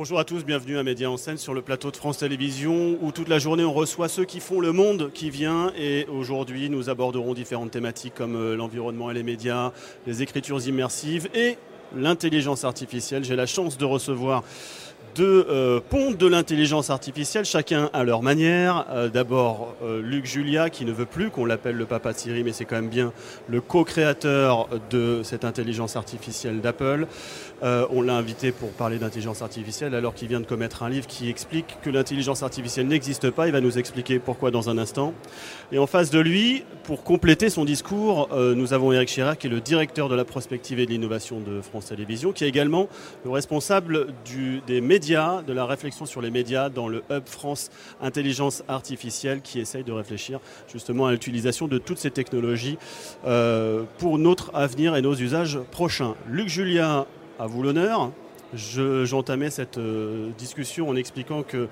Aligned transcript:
Bonjour 0.00 0.18
à 0.18 0.24
tous, 0.24 0.46
bienvenue 0.46 0.78
à 0.78 0.82
Média 0.82 1.10
en 1.10 1.18
scène 1.18 1.36
sur 1.36 1.52
le 1.52 1.60
plateau 1.60 1.90
de 1.90 1.96
France 1.98 2.16
Télévisions 2.16 2.96
où 3.02 3.12
toute 3.12 3.28
la 3.28 3.38
journée 3.38 3.64
on 3.64 3.74
reçoit 3.74 4.08
ceux 4.08 4.24
qui 4.24 4.40
font 4.40 4.58
le 4.58 4.72
monde 4.72 5.10
qui 5.12 5.28
vient 5.28 5.74
et 5.76 6.06
aujourd'hui 6.06 6.70
nous 6.70 6.88
aborderons 6.88 7.34
différentes 7.34 7.70
thématiques 7.70 8.14
comme 8.14 8.34
euh, 8.34 8.56
l'environnement 8.56 9.10
et 9.10 9.14
les 9.14 9.22
médias, 9.22 9.72
les 10.06 10.22
écritures 10.22 10.66
immersives 10.66 11.28
et 11.34 11.58
l'intelligence 11.94 12.64
artificielle. 12.64 13.24
J'ai 13.24 13.36
la 13.36 13.44
chance 13.44 13.76
de 13.76 13.84
recevoir 13.84 14.42
deux 15.14 15.46
euh, 15.48 15.80
pontes 15.80 16.16
de 16.16 16.26
l'intelligence 16.26 16.90
artificielle, 16.90 17.44
chacun 17.44 17.90
à 17.92 18.04
leur 18.04 18.22
manière. 18.22 18.86
Euh, 18.90 19.08
d'abord, 19.08 19.74
euh, 19.82 20.00
Luc 20.02 20.26
Julia, 20.26 20.70
qui 20.70 20.84
ne 20.84 20.92
veut 20.92 21.06
plus 21.06 21.30
qu'on 21.30 21.44
l'appelle 21.44 21.76
le 21.76 21.86
papa 21.86 22.12
de 22.12 22.18
Siri, 22.18 22.44
mais 22.44 22.52
c'est 22.52 22.64
quand 22.64 22.76
même 22.76 22.88
bien 22.88 23.12
le 23.48 23.60
co-créateur 23.60 24.68
de 24.90 25.22
cette 25.24 25.44
intelligence 25.44 25.96
artificielle 25.96 26.60
d'Apple. 26.60 27.06
on 27.62 28.02
l'a 28.02 28.16
invité 28.16 28.52
pour 28.52 28.70
parler 28.70 28.98
d'intelligence 28.98 29.42
artificielle 29.42 29.94
alors 29.94 30.14
qu'il 30.14 30.28
vient 30.28 30.40
de 30.40 30.46
commettre 30.46 30.82
un 30.82 30.88
livre 30.88 31.06
qui 31.06 31.28
explique 31.28 31.78
que 31.82 31.90
l'intelligence 31.90 32.42
artificielle 32.42 32.86
n'existe 32.86 33.30
pas. 33.30 33.46
Il 33.46 33.52
va 33.52 33.60
nous 33.60 33.78
expliquer 33.78 34.18
pourquoi 34.18 34.50
dans 34.50 34.70
un 34.70 34.78
instant. 34.78 35.14
Et 35.72 35.78
en 35.78 35.86
face 35.86 36.10
de 36.10 36.18
lui, 36.18 36.64
pour 36.84 37.02
compléter 37.02 37.50
son 37.50 37.64
discours, 37.64 38.28
nous 38.32 38.72
avons 38.72 38.92
Eric 38.92 39.08
Chirac, 39.08 39.38
qui 39.38 39.46
est 39.46 39.50
le 39.50 39.60
directeur 39.60 40.08
de 40.08 40.14
la 40.14 40.24
prospective 40.24 40.78
et 40.80 40.86
de 40.86 40.90
l'innovation 40.90 41.40
de 41.40 41.60
France 41.60 41.86
Télévisions, 41.86 42.32
qui 42.32 42.44
est 42.44 42.48
également 42.48 42.88
le 43.24 43.30
responsable 43.30 44.08
des 44.66 44.80
de 45.00 45.52
la 45.52 45.64
réflexion 45.64 46.04
sur 46.04 46.20
les 46.20 46.30
médias 46.30 46.68
dans 46.68 46.86
le 46.86 47.02
Hub 47.10 47.26
France 47.26 47.70
Intelligence 48.02 48.62
Artificielle 48.68 49.40
qui 49.40 49.58
essaye 49.58 49.82
de 49.82 49.92
réfléchir 49.92 50.40
justement 50.70 51.06
à 51.06 51.12
l'utilisation 51.12 51.68
de 51.68 51.78
toutes 51.78 51.98
ces 51.98 52.10
technologies 52.10 52.76
euh, 53.26 53.84
pour 53.98 54.18
notre 54.18 54.54
avenir 54.54 54.96
et 54.96 55.02
nos 55.02 55.14
usages 55.14 55.58
prochains. 55.70 56.14
Luc 56.28 56.48
Julia, 56.48 57.06
à 57.38 57.46
vous 57.46 57.62
l'honneur. 57.62 58.12
J'entamais 58.52 59.50
cette 59.50 59.78
euh, 59.78 60.30
discussion 60.36 60.88
en 60.88 60.96
expliquant 60.96 61.42
que 61.42 61.68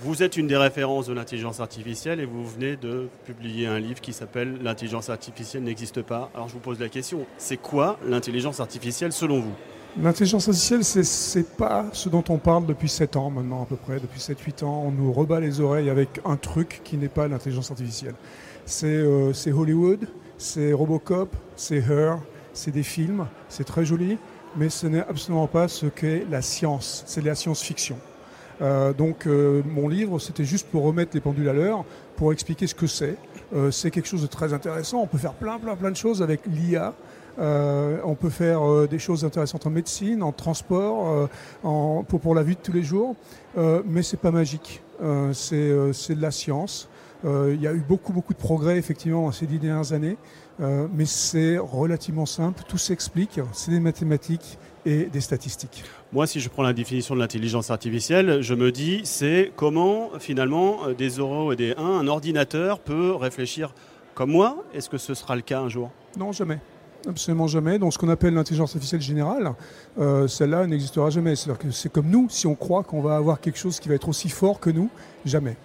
vous 0.00 0.22
êtes 0.24 0.36
une 0.36 0.48
des 0.48 0.56
références 0.56 1.06
de 1.06 1.12
l'intelligence 1.12 1.60
artificielle 1.60 2.18
et 2.18 2.24
vous 2.24 2.44
venez 2.44 2.76
de 2.76 3.08
publier 3.24 3.68
un 3.68 3.78
livre 3.78 4.00
qui 4.00 4.12
s'appelle 4.12 4.58
L'intelligence 4.62 5.08
artificielle 5.08 5.62
n'existe 5.62 6.02
pas. 6.02 6.30
Alors 6.34 6.48
je 6.48 6.54
vous 6.54 6.60
pose 6.60 6.80
la 6.80 6.88
question, 6.88 7.26
c'est 7.38 7.58
quoi 7.58 7.98
l'intelligence 8.08 8.58
artificielle 8.58 9.12
selon 9.12 9.38
vous? 9.40 9.54
L'intelligence 10.00 10.48
artificielle, 10.48 10.84
c'est 11.04 11.56
pas 11.56 11.84
ce 11.92 12.08
dont 12.08 12.24
on 12.30 12.38
parle 12.38 12.64
depuis 12.64 12.88
7 12.88 13.14
ans 13.16 13.28
maintenant 13.28 13.62
à 13.62 13.66
peu 13.66 13.76
près. 13.76 14.00
Depuis 14.00 14.20
7-8 14.20 14.64
ans, 14.64 14.84
on 14.86 14.90
nous 14.90 15.12
rebat 15.12 15.38
les 15.38 15.60
oreilles 15.60 15.90
avec 15.90 16.20
un 16.24 16.36
truc 16.36 16.80
qui 16.82 16.96
n'est 16.96 17.08
pas 17.08 17.28
l'intelligence 17.28 17.70
artificielle. 17.70 18.14
C'est 18.64 18.86
euh, 18.86 19.32
Hollywood, 19.54 20.08
c'est 20.38 20.72
Robocop, 20.72 21.36
c'est 21.56 21.76
Her, 21.76 22.20
c'est 22.54 22.70
des 22.70 22.82
films, 22.82 23.26
c'est 23.50 23.64
très 23.64 23.84
joli, 23.84 24.16
mais 24.56 24.70
ce 24.70 24.86
n'est 24.86 25.02
absolument 25.02 25.46
pas 25.46 25.68
ce 25.68 25.84
qu'est 25.84 26.24
la 26.30 26.40
science. 26.40 27.04
C'est 27.06 27.22
la 27.22 27.34
science-fiction. 27.34 27.98
Euh, 28.62 28.94
donc 28.94 29.26
euh, 29.26 29.62
mon 29.66 29.88
livre, 29.88 30.18
c'était 30.20 30.44
juste 30.44 30.68
pour 30.68 30.84
remettre 30.84 31.10
les 31.12 31.20
pendules 31.20 31.50
à 31.50 31.52
l'heure, 31.52 31.84
pour 32.16 32.32
expliquer 32.32 32.66
ce 32.66 32.74
que 32.74 32.86
c'est. 32.86 33.16
c'est 33.70 33.90
quelque 33.90 34.08
chose 34.08 34.22
de 34.22 34.26
très 34.26 34.54
intéressant. 34.54 35.02
On 35.02 35.06
peut 35.06 35.18
faire 35.18 35.34
plein, 35.34 35.58
plein, 35.58 35.76
plein 35.76 35.90
de 35.90 35.96
choses 35.96 36.22
avec 36.22 36.46
l'IA. 36.46 36.94
Euh, 37.38 37.98
on 38.04 38.14
peut 38.14 38.30
faire 38.30 38.62
euh, 38.62 38.86
des 38.86 38.98
choses 38.98 39.24
intéressantes 39.24 39.66
en 39.66 39.70
médecine, 39.70 40.22
en 40.22 40.32
transport, 40.32 41.28
euh, 41.64 42.02
pour, 42.02 42.34
la 42.34 42.42
vie 42.42 42.54
de 42.54 42.60
tous 42.60 42.72
les 42.72 42.82
jours, 42.82 43.16
mais 43.86 44.02
c'est 44.02 44.16
pas 44.16 44.30
magique. 44.30 44.82
c'est 45.32 45.58
de 45.58 46.22
la 46.22 46.30
science. 46.30 46.88
Il 47.24 47.60
y 47.60 47.66
a 47.66 47.72
eu 47.72 47.82
beaucoup, 47.86 48.12
beaucoup 48.12 48.32
de 48.32 48.38
progrès 48.38 48.78
effectivement 48.78 49.30
ces 49.32 49.46
dix 49.46 49.58
dernières 49.58 49.92
années, 49.92 50.16
mais 50.58 51.04
c'est 51.04 51.58
relativement 51.58 52.26
simple. 52.26 52.62
Tout 52.66 52.78
s'explique. 52.78 53.40
C'est 53.52 53.70
des 53.70 53.80
mathématiques 53.80 54.58
et 54.86 55.04
des 55.04 55.20
statistiques. 55.20 55.84
Moi, 56.12 56.26
si 56.26 56.40
je 56.40 56.48
prends 56.48 56.62
la 56.62 56.72
définition 56.72 57.14
de 57.14 57.20
l'intelligence 57.20 57.70
artificielle, 57.70 58.40
je 58.40 58.54
me 58.54 58.72
dis, 58.72 59.02
c'est 59.04 59.52
comment 59.56 60.10
finalement 60.18 60.90
des 60.96 61.10
0 61.10 61.52
et 61.52 61.56
des 61.56 61.74
1, 61.76 61.82
un 61.82 62.06
ordinateur 62.08 62.80
peut 62.80 63.14
réfléchir 63.14 63.74
comme 64.14 64.30
moi? 64.30 64.64
Est-ce 64.74 64.88
que 64.88 64.98
ce 64.98 65.14
sera 65.14 65.36
le 65.36 65.42
cas 65.42 65.60
un 65.60 65.68
jour? 65.68 65.90
Non, 66.18 66.32
jamais. 66.32 66.58
Absolument 67.08 67.48
jamais. 67.48 67.78
Donc 67.78 67.92
ce 67.92 67.98
qu'on 67.98 68.08
appelle 68.08 68.34
l'intelligence 68.34 68.70
artificielle 68.70 69.00
générale, 69.00 69.52
euh, 69.98 70.28
celle-là 70.28 70.66
n'existera 70.66 71.10
jamais. 71.10 71.34
C'est-à-dire 71.34 71.58
que 71.58 71.70
c'est 71.70 71.90
comme 71.90 72.08
nous, 72.08 72.28
si 72.30 72.46
on 72.46 72.54
croit 72.54 72.84
qu'on 72.84 73.02
va 73.02 73.16
avoir 73.16 73.40
quelque 73.40 73.58
chose 73.58 73.80
qui 73.80 73.88
va 73.88 73.96
être 73.96 74.08
aussi 74.08 74.28
fort 74.28 74.60
que 74.60 74.70
nous, 74.70 74.88
jamais. 75.24 75.56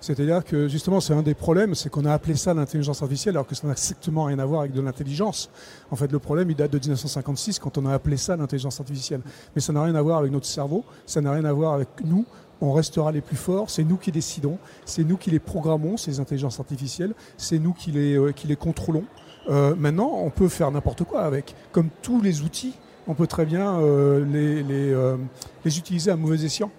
C'est-à-dire 0.00 0.42
que 0.44 0.66
justement, 0.66 1.00
c'est 1.00 1.12
un 1.12 1.22
des 1.22 1.34
problèmes, 1.34 1.74
c'est 1.74 1.90
qu'on 1.90 2.06
a 2.06 2.12
appelé 2.12 2.34
ça 2.34 2.54
l'intelligence 2.54 3.02
artificielle 3.02 3.36
alors 3.36 3.46
que 3.46 3.54
ça 3.54 3.66
n'a 3.66 3.76
strictement 3.76 4.24
rien 4.24 4.38
à 4.38 4.46
voir 4.46 4.62
avec 4.62 4.72
de 4.72 4.80
l'intelligence. 4.80 5.50
En 5.90 5.96
fait, 5.96 6.10
le 6.10 6.18
problème, 6.18 6.50
il 6.50 6.56
date 6.56 6.72
de 6.72 6.78
1956 6.78 7.58
quand 7.58 7.76
on 7.76 7.84
a 7.86 7.92
appelé 7.92 8.16
ça 8.16 8.34
l'intelligence 8.36 8.80
artificielle. 8.80 9.20
Mais 9.54 9.60
ça 9.60 9.72
n'a 9.72 9.82
rien 9.82 9.94
à 9.94 10.02
voir 10.02 10.18
avec 10.18 10.32
notre 10.32 10.46
cerveau, 10.46 10.84
ça 11.04 11.20
n'a 11.20 11.32
rien 11.32 11.44
à 11.44 11.52
voir 11.52 11.74
avec 11.74 11.88
nous. 12.02 12.24
On 12.62 12.72
restera 12.72 13.12
les 13.12 13.20
plus 13.20 13.36
forts, 13.36 13.70
c'est 13.70 13.84
nous 13.84 13.96
qui 13.96 14.10
décidons, 14.10 14.58
c'est 14.84 15.04
nous 15.04 15.16
qui 15.16 15.30
les 15.30 15.38
programmons, 15.38 15.96
ces 15.96 16.18
intelligences 16.18 16.60
artificielles, 16.60 17.14
c'est 17.36 17.58
nous 17.58 17.72
qui 17.72 17.90
les, 17.90 18.18
euh, 18.18 18.32
qui 18.32 18.46
les 18.46 18.56
contrôlons. 18.56 19.04
Euh, 19.50 19.74
maintenant, 19.76 20.12
on 20.22 20.30
peut 20.30 20.48
faire 20.48 20.70
n'importe 20.70 21.04
quoi 21.04 21.22
avec. 21.22 21.54
Comme 21.72 21.88
tous 22.02 22.20
les 22.20 22.42
outils, 22.42 22.74
on 23.06 23.14
peut 23.14 23.26
très 23.26 23.44
bien 23.44 23.80
euh, 23.80 24.24
les, 24.24 24.92
euh, 24.92 25.16
les, 25.64 25.78
utiliser 25.78 26.10
à 26.10 26.16
mauvais 26.16 26.44
escient. 26.44 26.70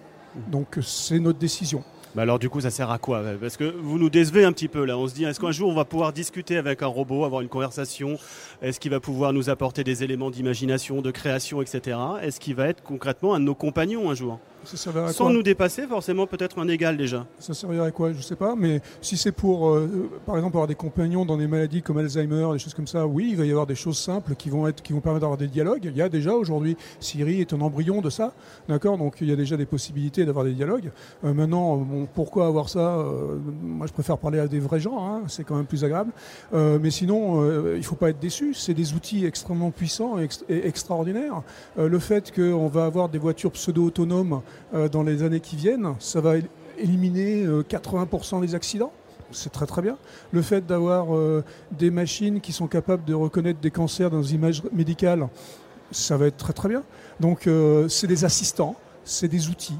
Donc 0.50 0.78
c'est 0.80 1.18
notre 1.18 1.38
décision. 1.38 1.84
Mais 2.14 2.22
alors 2.22 2.38
du 2.38 2.48
coup, 2.48 2.60
ça 2.60 2.70
sert 2.70 2.90
à 2.90 2.98
quoi? 2.98 3.22
Parce 3.40 3.56
que 3.56 3.64
vous 3.64 3.98
nous 3.98 4.10
décevez 4.10 4.44
un 4.44 4.52
petit 4.52 4.68
peu 4.68 4.84
là. 4.84 4.96
On 4.96 5.08
se 5.08 5.14
dit, 5.14 5.24
est-ce 5.24 5.40
qu'un 5.40 5.50
jour 5.50 5.70
on 5.70 5.74
va 5.74 5.84
pouvoir 5.84 6.12
discuter 6.12 6.56
avec 6.56 6.82
un 6.82 6.86
robot, 6.86 7.24
avoir 7.24 7.42
une 7.42 7.48
conversation? 7.48 8.18
Est-ce 8.62 8.80
qu'il 8.80 8.90
va 8.90 9.00
pouvoir 9.00 9.32
nous 9.32 9.50
apporter 9.50 9.84
des 9.84 10.04
éléments 10.04 10.30
d'imagination, 10.30 11.02
de 11.02 11.10
création, 11.10 11.60
etc. 11.60 11.98
Est-ce 12.22 12.40
qu'il 12.40 12.54
va 12.54 12.68
être 12.68 12.82
concrètement 12.82 13.34
un 13.34 13.40
de 13.40 13.44
nos 13.44 13.54
compagnons 13.54 14.10
un 14.10 14.14
jour? 14.14 14.38
Sans 14.64 15.30
nous 15.30 15.42
dépasser, 15.42 15.86
forcément, 15.86 16.26
peut-être 16.26 16.58
un 16.58 16.68
égal 16.68 16.96
déjà. 16.96 17.26
Ça 17.38 17.54
servirait 17.54 17.86
à 17.86 17.90
quoi 17.90 18.12
Je 18.12 18.18
ne 18.18 18.22
sais 18.22 18.36
pas, 18.36 18.54
mais 18.56 18.80
si 19.00 19.16
c'est 19.16 19.32
pour, 19.32 19.70
euh, 19.70 20.10
par 20.24 20.36
exemple, 20.36 20.56
avoir 20.56 20.66
des 20.66 20.74
compagnons 20.74 21.24
dans 21.24 21.36
des 21.36 21.46
maladies 21.46 21.82
comme 21.82 21.98
Alzheimer, 21.98 22.48
des 22.52 22.58
choses 22.58 22.74
comme 22.74 22.86
ça, 22.86 23.06
oui, 23.06 23.28
il 23.30 23.36
va 23.36 23.44
y 23.44 23.50
avoir 23.50 23.66
des 23.66 23.74
choses 23.74 23.98
simples 23.98 24.34
qui 24.34 24.50
vont, 24.50 24.66
être, 24.66 24.82
qui 24.82 24.92
vont 24.92 25.00
permettre 25.00 25.22
d'avoir 25.22 25.38
des 25.38 25.48
dialogues. 25.48 25.84
Il 25.84 25.96
y 25.96 26.02
a 26.02 26.08
déjà 26.08 26.32
aujourd'hui, 26.32 26.76
Siri 27.00 27.40
est 27.40 27.52
un 27.52 27.60
embryon 27.60 28.00
de 28.00 28.10
ça, 28.10 28.32
d'accord? 28.68 28.98
Donc 28.98 29.16
il 29.20 29.28
y 29.28 29.32
a 29.32 29.36
déjà 29.36 29.56
des 29.56 29.66
possibilités 29.66 30.24
d'avoir 30.24 30.44
des 30.44 30.52
dialogues. 30.52 30.90
Euh, 31.24 31.34
maintenant, 31.34 31.86
pourquoi 32.14 32.46
avoir 32.46 32.68
ça? 32.68 32.96
Euh, 32.98 33.38
Moi, 33.62 33.86
je 33.86 33.92
préfère 33.92 34.18
parler 34.18 34.38
à 34.38 34.46
des 34.46 34.60
vrais 34.60 34.80
gens, 34.80 35.04
hein, 35.04 35.22
c'est 35.28 35.44
quand 35.44 35.56
même 35.56 35.66
plus 35.66 35.84
agréable. 35.84 36.12
mais 36.52 36.90
sinon, 36.90 37.42
il 37.72 37.78
ne 37.78 37.82
faut 37.82 37.96
pas 37.96 38.10
être 38.10 38.18
déçu. 38.18 38.54
C'est 38.54 38.74
des 38.74 38.94
outils 38.94 39.24
extrêmement 39.26 39.70
puissants 39.70 40.18
et, 40.18 40.28
et 40.48 40.66
extraordinaires. 40.66 41.42
le 41.76 41.98
fait 41.98 42.32
qu'on 42.32 42.68
va 42.68 42.84
avoir 42.84 43.08
des 43.08 43.18
voitures 43.18 43.52
pseudo-autonomes 43.52 44.12
euh, 44.34 44.38
dans 44.90 45.02
les 45.02 45.22
années 45.22 45.40
qui 45.40 45.56
viennent, 45.56 45.94
ça 45.98 46.20
va 46.20 46.34
éliminer 46.78 47.44
80% 47.44 48.36
euh, 48.36 48.40
des 48.40 48.54
accidents. 48.54 48.92
C'est 49.30 49.52
très 49.52 49.66
très 49.66 49.82
bien. 49.82 49.96
Le 50.30 50.42
fait 50.42 50.66
d'avoir 50.66 51.14
euh, 51.14 51.42
des 51.70 51.90
machines 51.90 52.40
qui 52.40 52.52
sont 52.52 52.66
capables 52.66 53.04
de 53.04 53.14
reconnaître 53.14 53.60
des 53.60 53.70
cancers 53.70 54.10
dans 54.10 54.20
des 54.20 54.34
images 54.34 54.62
médicales, 54.72 55.28
ça 55.90 56.16
va 56.16 56.26
être 56.26 56.36
très 56.36 56.52
très 56.52 56.68
bien. 56.68 56.82
Donc 57.20 57.48
c'est 57.88 58.06
des 58.06 58.24
assistants, 58.24 58.76
c'est 59.04 59.28
des 59.28 59.48
outils. 59.48 59.78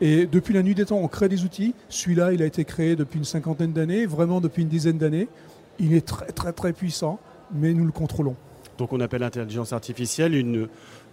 Et 0.00 0.26
depuis 0.26 0.52
la 0.52 0.62
nuit 0.62 0.74
des 0.74 0.84
temps, 0.84 0.98
on 0.98 1.08
crée 1.08 1.28
des 1.28 1.44
outils. 1.44 1.74
Celui-là, 1.88 2.32
il 2.32 2.42
a 2.42 2.46
été 2.46 2.64
créé 2.64 2.96
depuis 2.96 3.18
une 3.18 3.24
cinquantaine 3.24 3.72
d'années, 3.72 4.04
vraiment 4.04 4.42
depuis 4.42 4.62
une 4.62 4.68
dizaine 4.68 4.98
d'années. 4.98 5.28
Il 5.78 5.94
est 5.94 6.06
très 6.06 6.26
très 6.26 6.52
très 6.52 6.72
puissant, 6.74 7.18
mais 7.54 7.72
nous 7.72 7.86
le 7.86 7.92
contrôlons. 7.92 8.36
Donc 8.78 8.92
on 8.92 9.00
appelle 9.00 9.22
l'intelligence 9.22 9.72
artificielle 9.72 10.34
une 10.34 10.68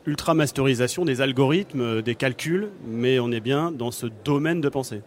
ultra-masterisation 0.06 1.06
des 1.06 1.22
algorithmes, 1.22 1.82
euh, 1.82 2.02
des 2.02 2.16
calculs, 2.16 2.70
mais 2.88 3.20
on 3.20 3.32
est 3.32 3.40
bien 3.40 3.72
dans 3.72 3.92
ce 3.92 4.08
domaine 4.26 4.62
de 4.62 4.70
pensée. 4.70 5.02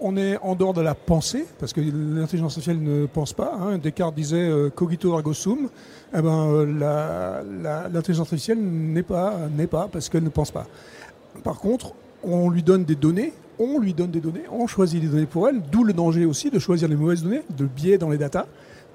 On 0.00 0.16
est 0.16 0.38
en 0.38 0.54
dehors 0.54 0.72
de 0.72 0.80
la 0.80 0.94
pensée, 0.94 1.44
parce 1.58 1.74
que 1.74 1.82
l'intelligence 1.82 2.52
artificielle 2.52 2.82
ne 2.82 3.04
pense 3.04 3.34
pas. 3.34 3.52
Hein. 3.60 3.76
Descartes 3.76 4.14
disait 4.14 4.48
euh, 4.48 4.70
cogito 4.70 5.14
ergo 5.14 5.34
sum. 5.34 5.68
Eh 6.16 6.22
ben, 6.22 6.48
euh, 6.48 7.88
l'intelligence 7.92 8.26
artificielle 8.28 8.58
n'est 8.58 9.02
pas, 9.02 9.34
pas 9.70 9.88
parce 9.92 10.08
qu'elle 10.08 10.24
ne 10.24 10.30
pense 10.30 10.50
pas. 10.50 10.66
Par 11.44 11.58
contre, 11.58 11.92
on 12.24 12.48
lui 12.48 12.62
donne 12.62 12.84
des 12.84 12.94
données, 12.94 13.34
on 13.58 13.78
lui 13.78 13.92
donne 13.92 14.10
des 14.10 14.20
données, 14.20 14.44
on 14.50 14.66
choisit 14.66 15.02
les 15.02 15.08
données 15.08 15.26
pour 15.26 15.46
elle, 15.46 15.60
d'où 15.60 15.84
le 15.84 15.92
danger 15.92 16.24
aussi 16.24 16.50
de 16.50 16.58
choisir 16.58 16.88
les 16.88 16.96
mauvaises 16.96 17.22
données, 17.22 17.42
de 17.54 17.66
biais 17.66 17.98
dans 17.98 18.08
les 18.08 18.18
datas. 18.18 18.46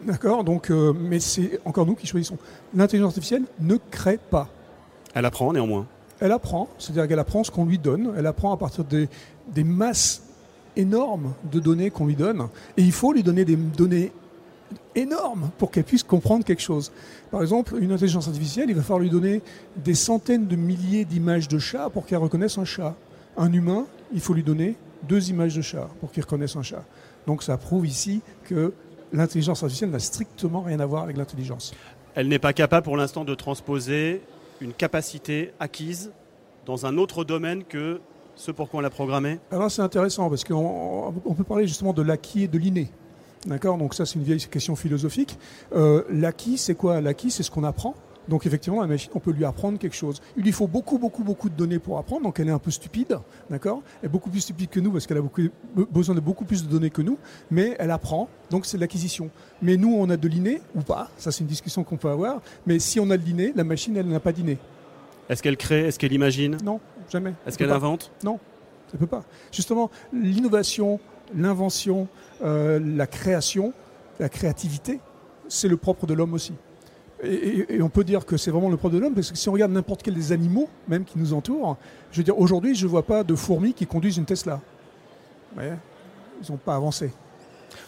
D'accord? 0.04 0.44
Donc, 0.44 0.72
mais 0.72 1.20
c'est 1.20 1.60
encore 1.64 1.86
nous 1.86 1.94
qui 1.94 2.08
choisissons. 2.08 2.40
L'intelligence 2.76 3.10
artificielle 3.10 3.44
ne 3.60 3.78
crée 3.92 4.18
pas. 4.18 4.50
Elle 5.14 5.26
apprend 5.26 5.54
néanmoins. 5.54 5.88
Elle 6.20 6.32
apprend, 6.32 6.70
c'est-à-dire 6.78 7.08
qu'elle 7.08 7.20
apprend 7.20 7.44
ce 7.44 7.52
qu'on 7.52 7.66
lui 7.66 7.80
donne. 7.80 8.14
Elle 8.18 8.28
apprend 8.28 8.54
à 8.54 8.58
partir 8.58 8.84
des, 8.84 9.10
des 9.48 9.64
masses 9.64 10.24
énormes 10.76 11.34
de 11.52 11.60
données 11.60 11.90
qu'on 11.90 12.06
lui 12.06 12.16
donne. 12.16 12.48
Et 12.78 12.84
il 12.84 12.92
faut 12.92 13.12
lui 13.12 13.24
donner 13.24 13.44
des 13.44 13.56
données 13.56 14.12
énormes 14.96 15.50
pour 15.58 15.72
qu'elle 15.72 15.84
puisse 15.84 16.04
comprendre 16.04 16.46
quelque 16.46 16.62
chose. 16.62 16.92
Par 17.30 17.42
exemple, 17.42 17.76
une 17.80 17.92
intelligence 17.92 18.28
artificielle, 18.28 18.70
il 18.70 18.76
va 18.76 18.82
falloir 18.82 19.00
lui 19.00 19.10
donner 19.10 19.42
des 19.76 19.96
centaines 19.96 20.48
de 20.48 20.56
milliers 20.56 21.06
d'images 21.06 21.48
de 21.48 21.60
chats 21.60 21.90
pour 21.90 22.06
qu'elle 22.06 22.20
reconnaisse 22.20 22.58
un 22.58 22.66
chat. 22.66 22.96
Un 23.38 23.52
humain, 23.52 23.86
il 24.14 24.20
faut 24.20 24.34
lui 24.34 24.44
donner 24.44 24.76
deux 25.08 25.30
images 25.30 25.56
de 25.56 25.62
chat 25.62 25.90
pour 26.00 26.12
qu'il 26.12 26.24
reconnaisse 26.24 26.56
un 26.56 26.64
chat. 26.64 26.84
Donc 27.28 27.44
ça 27.44 27.58
prouve 27.58 27.88
ici 27.88 28.22
que 28.46 28.74
l'intelligence 29.14 29.64
artificielle 29.64 29.90
n'a 29.90 30.00
strictement 30.00 30.62
rien 30.62 30.80
à 30.80 30.86
voir 30.86 31.04
avec 31.04 31.18
l'intelligence. 31.18 31.74
Elle 32.16 32.28
n'est 32.28 32.40
pas 32.40 32.54
capable 32.54 32.84
pour 32.84 32.98
l'instant 32.98 33.24
de 33.24 33.34
transposer 33.36 34.22
une 34.62 34.74
capacité 34.74 35.52
acquise 35.60 36.12
dans 36.66 36.86
un 36.86 36.98
autre 36.98 37.24
domaine 37.24 37.64
que 37.64 38.00
Ce 38.36 38.50
pourquoi 38.52 38.80
on 38.80 38.82
l'a 38.82 38.90
programmé? 38.90 39.40
Alors 39.52 39.70
c'est 39.70 39.82
intéressant 39.82 40.30
parce 40.30 40.44
qu'on 40.46 41.14
on 41.26 41.34
peut 41.34 41.44
parler 41.44 41.68
justement 41.68 41.94
de 41.94 42.02
l'acquis 42.02 42.44
et 42.44 42.48
de 42.48 42.58
l'inné. 42.58 42.90
D'accord? 43.46 43.78
Donc 43.78 43.94
ça 43.94 44.06
c'est 44.06 44.16
une 44.16 44.24
vieille 44.24 44.40
question 44.40 44.76
philosophique. 44.76 45.38
Euh, 45.74 46.04
l'acquis 46.10 46.58
c'est 46.58 46.76
quoi? 46.76 47.02
L'acquis 47.02 47.32
c'est 47.32 47.44
ce 47.44 47.52
qu'on 47.52 47.64
apprend. 47.64 47.96
Donc 48.32 48.46
effectivement, 48.46 48.80
la 48.80 48.88
machine, 48.88 49.12
on 49.14 49.20
peut 49.20 49.32
lui 49.32 49.44
apprendre 49.44 49.78
quelque 49.78 49.96
chose. 49.96 50.22
Il 50.38 50.44
lui 50.44 50.54
faut 50.54 50.66
beaucoup, 50.66 50.98
beaucoup, 50.98 51.22
beaucoup 51.22 51.50
de 51.50 51.54
données 51.54 51.80
pour 51.80 51.98
apprendre, 51.98 52.24
donc 52.24 52.40
elle 52.40 52.48
est 52.48 52.52
un 52.52 52.60
peu 52.60 52.72
stupide, 52.72 53.20
d'accord? 53.50 53.82
Elle 54.02 54.06
est 54.06 54.10
beaucoup 54.10 54.30
plus 54.30 54.40
stupide 54.40 54.70
que 54.70 54.80
nous 54.80 54.90
parce 54.90 55.06
qu'elle 55.06 55.18
a 55.18 55.22
beaucoup, 55.22 55.42
besoin 55.76 56.16
de 56.16 56.22
beaucoup 56.22 56.46
plus 56.46 56.66
de 56.66 56.70
données 56.70 56.92
que 56.92 57.02
nous, 57.02 57.18
mais 57.52 57.76
elle 57.78 57.92
apprend, 57.92 58.30
donc 58.50 58.66
c'est 58.66 58.78
de 58.78 58.82
l'acquisition. 58.82 59.30
Mais 59.62 59.76
nous, 59.76 59.94
on 59.94 60.10
a 60.10 60.16
de 60.16 60.28
l'inné 60.30 60.62
ou 60.76 60.80
pas, 60.80 61.10
ça 61.18 61.34
c'est 61.34 61.42
une 61.42 61.48
discussion 61.48 61.84
qu'on 61.84 61.98
peut 61.98 62.08
avoir, 62.08 62.42
mais 62.66 62.80
si 62.80 63.02
on 63.02 63.10
a 63.10 63.18
de 63.18 63.26
l'inné, 63.26 63.52
la 63.54 63.66
machine, 63.66 63.98
elle 63.98 64.08
n'a 64.08 64.22
pas 64.22 64.32
d'inné. 64.32 64.58
Est-ce 65.28 65.44
qu'elle 65.44 65.58
crée 65.58 65.88
Est-ce 65.88 66.00
qu'elle 66.00 66.14
imagine? 66.14 66.58
Non, 66.64 66.80
jamais. 67.12 67.34
Est-ce 67.46 67.58
qu'elle 67.58 67.70
invente? 67.70 68.14
Non, 68.24 68.40
ça 68.88 68.94
ne 68.94 69.00
peut 69.00 69.08
pas. 69.08 69.26
Justement, 69.52 69.92
l'innovation, 70.14 71.02
l'invention, 71.36 72.08
euh, 72.42 72.80
la 72.80 73.08
création, 73.08 73.74
la 74.22 74.30
créativité, 74.30 75.02
c'est 75.50 75.68
le 75.68 75.76
propre 75.76 76.06
de 76.06 76.14
l'homme 76.14 76.34
aussi. 76.34 76.54
Et, 77.24 77.82
on 77.82 77.90
peut 77.90 78.04
dire 78.04 78.26
que 78.26 78.38
c'est 78.38 78.52
vraiment 78.52 78.70
le 78.70 78.78
propre 78.78 78.96
de 78.96 79.00
l'homme, 79.00 79.14
parce 79.14 79.32
que 79.32 79.38
si 79.38 79.48
on 79.50 79.54
regarde 79.54 79.72
n'importe 79.72 80.02
quel 80.04 80.14
des 80.14 80.32
animaux, 80.32 80.70
même 80.88 81.06
qui 81.06 81.20
nous 81.20 81.34
entourent, 81.34 81.78
je 82.12 82.18
veux 82.18 82.24
dire, 82.24 82.38
aujourd'hui, 82.40 82.76
je 82.76 82.86
ne 82.86 82.90
vois 82.90 83.04
pas 83.04 83.24
de 83.24 83.36
fourmis 83.36 83.74
qui 83.74 83.86
conduisent 83.86 84.18
une 84.18 84.26
Tesla. 84.26 84.60
ils 85.58 85.72
n'ont 86.50 86.58
pas 86.58 86.76
avancé. 86.76 87.12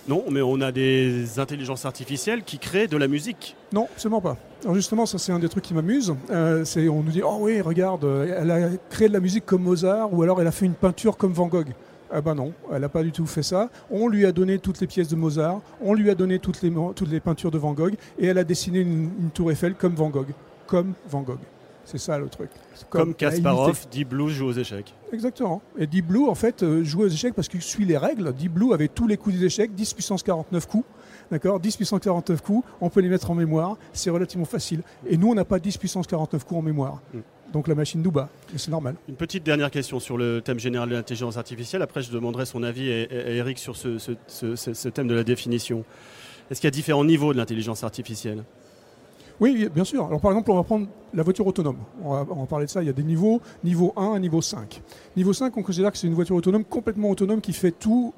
Non, 0.07 0.25
mais 0.29 0.41
on 0.41 0.59
a 0.61 0.71
des 0.71 1.39
intelligences 1.39 1.85
artificielles 1.85 2.43
qui 2.43 2.57
créent 2.57 2.87
de 2.87 2.97
la 2.97 3.07
musique. 3.07 3.55
Non, 3.71 3.87
absolument 3.93 4.21
pas. 4.21 4.37
Alors 4.63 4.75
justement, 4.75 5.05
ça 5.05 5.17
c'est 5.17 5.31
un 5.31 5.39
des 5.39 5.49
trucs 5.49 5.63
qui 5.63 5.73
m'amuse. 5.73 6.13
Euh, 6.29 6.63
c'est 6.63 6.87
on 6.87 7.03
nous 7.03 7.11
dit 7.11 7.21
oh 7.23 7.37
oui, 7.39 7.61
regarde, 7.61 8.05
elle 8.05 8.51
a 8.51 8.69
créé 8.89 9.07
de 9.07 9.13
la 9.13 9.19
musique 9.19 9.45
comme 9.45 9.63
Mozart, 9.63 10.13
ou 10.13 10.21
alors 10.23 10.41
elle 10.41 10.47
a 10.47 10.51
fait 10.51 10.65
une 10.65 10.73
peinture 10.73 11.17
comme 11.17 11.33
Van 11.33 11.47
Gogh. 11.47 11.73
Ah 12.15 12.21
ben 12.21 12.35
non, 12.35 12.53
elle 12.71 12.81
n'a 12.81 12.89
pas 12.89 13.01
du 13.01 13.11
tout 13.11 13.25
fait 13.25 13.41
ça. 13.41 13.69
On 13.89 14.07
lui 14.07 14.27
a 14.27 14.31
donné 14.31 14.59
toutes 14.59 14.79
les 14.79 14.85
pièces 14.85 15.07
de 15.07 15.15
Mozart, 15.15 15.61
on 15.81 15.95
lui 15.95 16.11
a 16.11 16.15
donné 16.15 16.37
toutes 16.37 16.61
les, 16.61 16.71
toutes 16.95 17.09
les 17.09 17.19
peintures 17.19 17.49
de 17.49 17.57
Van 17.57 17.73
Gogh, 17.73 17.95
et 18.19 18.27
elle 18.27 18.37
a 18.37 18.43
dessiné 18.43 18.81
une, 18.81 19.09
tour 19.33 19.51
Eiffel 19.51 19.73
comme 19.73 19.95
Van 19.95 20.09
Gogh. 20.09 20.27
Comme 20.67 20.93
Van 21.09 21.21
Gogh. 21.21 21.39
C'est 21.85 21.97
ça 21.97 22.19
le 22.19 22.29
truc. 22.29 22.51
Comme, 22.91 23.15
Kasparov, 23.15 23.87
Deep 23.91 24.09
Blue 24.09 24.29
joue 24.29 24.45
aux 24.45 24.53
échecs. 24.53 24.93
Exactement. 25.11 25.63
Et 25.77 25.87
Deep 25.87 26.05
Blue, 26.05 26.27
en 26.29 26.35
fait, 26.35 26.61
euh, 26.61 26.83
joue 26.83 27.01
aux 27.01 27.07
échecs 27.07 27.33
parce 27.33 27.47
qu'il 27.47 27.63
suit 27.63 27.83
les 27.83 27.97
règles. 27.97 28.31
Deep 28.33 28.53
Blue 28.53 28.73
avait 28.73 28.87
tous 28.87 29.07
les 29.07 29.17
coups 29.17 29.35
des 29.35 29.45
échecs, 29.45 29.73
10 29.73 29.93
puissance 29.95 30.21
49 30.21 30.67
coups. 30.67 30.85
D'accord? 31.31 31.59
10 31.59 31.75
puissance 31.77 31.99
49 31.99 32.41
coups, 32.41 32.63
on 32.79 32.89
peut 32.89 33.01
les 33.01 33.09
mettre 33.09 33.31
en 33.31 33.35
mémoire, 33.35 33.77
c'est 33.91 34.11
relativement 34.11 34.45
facile. 34.45 34.83
Et 35.07 35.17
nous, 35.17 35.31
on 35.31 35.33
n'a 35.33 35.45
pas 35.45 35.57
10 35.57 35.77
puissance 35.77 36.05
49 36.05 36.45
coups 36.45 36.59
en 36.59 36.61
mémoire. 36.61 37.01
Mm. 37.11 37.19
Donc 37.53 37.67
la 37.67 37.75
machine 37.75 38.01
nous 38.01 38.11
bat, 38.11 38.29
et 38.53 38.57
c'est 38.57 38.71
normal. 38.71 38.95
Une 39.07 39.15
petite 39.15 39.43
dernière 39.43 39.69
question 39.69 39.99
sur 39.99 40.17
le 40.17 40.41
thème 40.41 40.59
général 40.59 40.89
de 40.89 40.95
l'intelligence 40.95 41.37
artificielle. 41.37 41.83
Après, 41.83 42.01
je 42.01 42.11
demanderai 42.11 42.47
son 42.47 42.63
avis 42.63 42.91
à, 42.91 43.29
Eric 43.29 43.59
sur 43.59 43.77
ce, 43.77 44.89
thème 44.89 45.07
de 45.07 45.13
la 45.13 45.23
définition. 45.23 45.85
Est-ce 46.49 46.59
qu'il 46.59 46.67
y 46.67 46.69
a 46.69 46.71
différents 46.71 47.05
niveaux 47.05 47.31
de 47.31 47.37
l'intelligence 47.37 47.83
artificielle? 47.83 48.43
Oui, 49.39 49.69
bien 49.73 49.83
sûr. 49.83 50.05
Alors 50.05 50.19
par 50.19 50.31
exemple, 50.31 50.49
on 50.49 50.55
va 50.55 50.63
prendre 50.63 50.87
la 51.13 51.21
voiture 51.21 51.45
autonome. 51.45 51.77
On 52.03 52.13
va, 52.13 52.25
on 52.29 52.41
va, 52.41 52.45
parler 52.47 52.65
de 52.65 52.71
ça. 52.71 52.81
Il 52.81 52.87
y 52.87 52.89
a 52.89 52.93
des 52.93 53.03
niveaux, 53.03 53.39
niveau 53.63 53.93
1 53.95 54.13
à 54.13 54.19
niveau 54.19 54.41
5. 54.41 54.81
Niveau 55.15 55.33
5, 55.33 55.55
on 55.55 55.61
considère 55.63 55.91
que 55.91 55.97
c'est 55.97 56.07
une 56.07 56.13
voiture 56.15 56.35
autonome 56.35 56.65
complètement 56.65 57.11
autonome 57.11 57.39
qui 57.39 57.53
fait 57.53 57.71
tout 57.71 58.13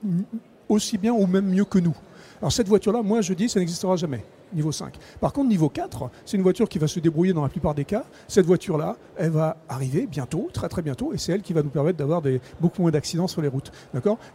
aussi 0.70 0.98
bien 0.98 1.14
ou 1.14 1.28
même 1.28 1.46
mieux 1.46 1.66
que 1.66 1.80
nous. 1.80 1.96
Alors 2.42 2.52
cette 2.52 2.68
voiture-là, 2.68 3.02
moi 3.02 3.22
je 3.22 3.34
dis, 3.34 3.50
ça 3.50 3.60
n'existera 3.60 3.96
jamais, 3.96 4.24
niveau 4.56 4.72
5. 4.72 4.96
Par 5.20 5.34
contre, 5.34 5.50
niveau 5.50 5.70
4, 5.70 6.10
c'est 6.26 6.38
une 6.38 6.44
voiture 6.44 6.68
qui 6.70 6.80
va 6.80 6.88
se 6.88 7.00
débrouiller 7.00 7.34
dans 7.34 7.44
la 7.44 7.50
plupart 7.50 7.76
des 7.76 7.86
cas. 7.86 8.04
Cette 8.28 8.46
voiture-là, 8.46 8.98
elle 9.18 9.32
va 9.32 9.58
arriver 9.70 10.08
bientôt, 10.08 10.50
très 10.52 10.70
très 10.70 10.82
bientôt, 10.82 11.14
et 11.14 11.18
c'est 11.18 11.34
elle 11.34 11.42
qui 11.42 11.54
va 11.54 11.62
nous 11.62 11.70
permettre 11.70 11.98
d'avoir 11.98 12.22
beaucoup 12.60 12.82
moins 12.82 12.92
d'accidents 12.92 13.28
sur 13.28 13.42
les 13.42 13.48
routes. 13.48 13.72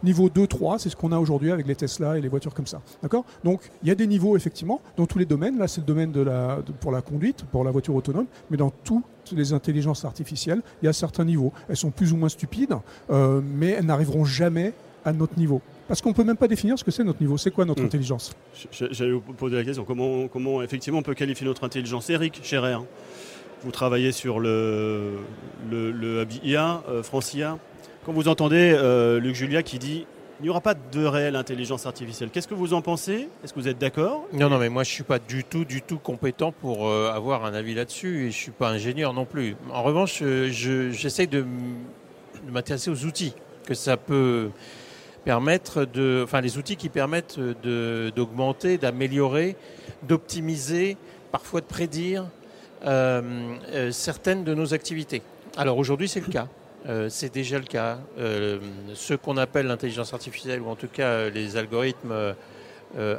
Niveau 0.03 0.29
2, 0.29 0.47
3, 0.47 0.79
c'est 0.79 0.89
ce 0.89 0.95
qu'on 0.95 1.11
a 1.11 1.19
aujourd'hui 1.19 1.51
avec 1.51 1.67
les 1.67 1.75
Tesla 1.75 2.17
et 2.17 2.21
les 2.21 2.29
voitures 2.29 2.53
comme 2.53 2.67
ça. 2.67 2.81
Donc 3.43 3.61
il 3.83 3.89
y 3.89 3.91
a 3.91 3.95
des 3.95 4.07
niveaux 4.07 4.35
effectivement 4.35 4.81
dans 4.97 5.05
tous 5.05 5.17
les 5.17 5.25
domaines. 5.25 5.57
Là, 5.57 5.67
c'est 5.67 5.81
le 5.81 5.87
domaine 5.87 6.11
de 6.11 6.21
la, 6.21 6.59
pour 6.79 6.91
la 6.91 7.01
conduite, 7.01 7.43
pour 7.51 7.63
la 7.63 7.71
voiture 7.71 7.95
autonome, 7.95 8.25
mais 8.49 8.57
dans 8.57 8.71
toutes 8.83 9.03
les 9.31 9.53
intelligences 9.53 10.05
artificielles, 10.05 10.61
il 10.81 10.85
y 10.85 10.89
a 10.89 10.93
certains 10.93 11.25
niveaux. 11.25 11.53
Elles 11.69 11.77
sont 11.77 11.91
plus 11.91 12.13
ou 12.13 12.17
moins 12.17 12.29
stupides, 12.29 12.75
euh, 13.09 13.41
mais 13.43 13.69
elles 13.69 13.85
n'arriveront 13.85 14.25
jamais 14.25 14.73
à 15.05 15.13
notre 15.13 15.37
niveau. 15.37 15.61
Parce 15.91 16.01
qu'on 16.01 16.11
ne 16.11 16.15
peut 16.15 16.23
même 16.23 16.37
pas 16.37 16.47
définir 16.47 16.79
ce 16.79 16.85
que 16.85 16.91
c'est 16.91 17.03
notre 17.03 17.19
niveau. 17.19 17.37
C'est 17.37 17.51
quoi 17.51 17.65
notre 17.65 17.81
hmm. 17.81 17.87
intelligence? 17.87 18.31
J'allais 18.71 19.11
vous 19.11 19.19
poser 19.19 19.57
la 19.57 19.65
question. 19.65 19.83
Comment, 19.83 20.29
comment 20.29 20.61
effectivement 20.61 20.99
on 20.99 21.03
peut 21.03 21.15
qualifier 21.15 21.45
notre 21.45 21.65
intelligence? 21.65 22.09
Eric 22.09 22.39
Scherer, 22.43 22.77
vous 23.61 23.71
travaillez 23.71 24.13
sur 24.13 24.39
le, 24.39 25.17
le, 25.69 25.91
le 25.91 26.25
IA, 26.45 26.81
euh, 26.87 27.03
Francia. 27.03 27.57
Quand 28.05 28.13
vous 28.13 28.29
entendez 28.29 28.73
euh, 28.73 29.19
Luc 29.19 29.35
Julia 29.35 29.63
qui 29.63 29.79
dit 29.79 30.05
il 30.39 30.43
n'y 30.43 30.49
aura 30.49 30.61
pas 30.61 30.75
de 30.75 31.03
réelle 31.03 31.35
intelligence 31.35 31.85
artificielle. 31.85 32.29
Qu'est-ce 32.29 32.47
que 32.47 32.53
vous 32.53 32.73
en 32.73 32.81
pensez? 32.81 33.27
Est-ce 33.43 33.51
que 33.51 33.59
vous 33.59 33.67
êtes 33.67 33.77
d'accord? 33.77 34.23
Non, 34.31 34.49
non, 34.49 34.59
mais 34.59 34.69
moi 34.69 34.85
je 34.85 34.91
ne 34.91 34.93
suis 34.93 35.03
pas 35.03 35.19
du 35.19 35.43
tout, 35.43 35.65
du 35.65 35.81
tout 35.81 35.99
compétent 35.99 36.53
pour 36.53 36.87
euh, 36.87 37.11
avoir 37.11 37.43
un 37.43 37.53
avis 37.53 37.73
là-dessus 37.73 38.15
et 38.15 38.21
je 38.21 38.25
ne 38.27 38.31
suis 38.43 38.51
pas 38.51 38.69
ingénieur 38.69 39.11
non 39.11 39.25
plus. 39.25 39.57
En 39.69 39.83
revanche, 39.83 40.23
j'essaie 40.51 41.27
de 41.27 41.45
m'intéresser 42.49 42.89
aux 42.89 43.03
outils 43.03 43.33
que 43.65 43.73
ça 43.73 43.97
peut 43.97 44.51
permettre 45.23 45.85
de, 45.85 46.21
enfin 46.23 46.41
les 46.41 46.57
outils 46.57 46.75
qui 46.75 46.89
permettent 46.89 47.39
d'augmenter, 47.39 48.77
d'améliorer, 48.77 49.55
d'optimiser, 50.03 50.97
parfois 51.31 51.61
de 51.61 51.65
prédire 51.65 52.25
euh, 52.85 53.21
euh, 53.73 53.91
certaines 53.91 54.43
de 54.43 54.53
nos 54.53 54.73
activités. 54.73 55.21
Alors 55.57 55.77
aujourd'hui 55.77 56.07
c'est 56.07 56.25
le 56.25 56.31
cas. 56.31 56.47
Euh, 56.87 57.09
c'est 57.09 57.31
déjà 57.31 57.59
le 57.59 57.65
cas. 57.65 57.99
ce 58.17 59.13
qu'on 59.13 59.37
appelle 59.37 59.67
l'intelligence 59.67 60.13
artificielle, 60.13 60.61
ou 60.61 60.69
en 60.69 60.75
tout 60.75 60.87
cas 60.87 61.29
les 61.29 61.57
algorithmes 61.57 62.35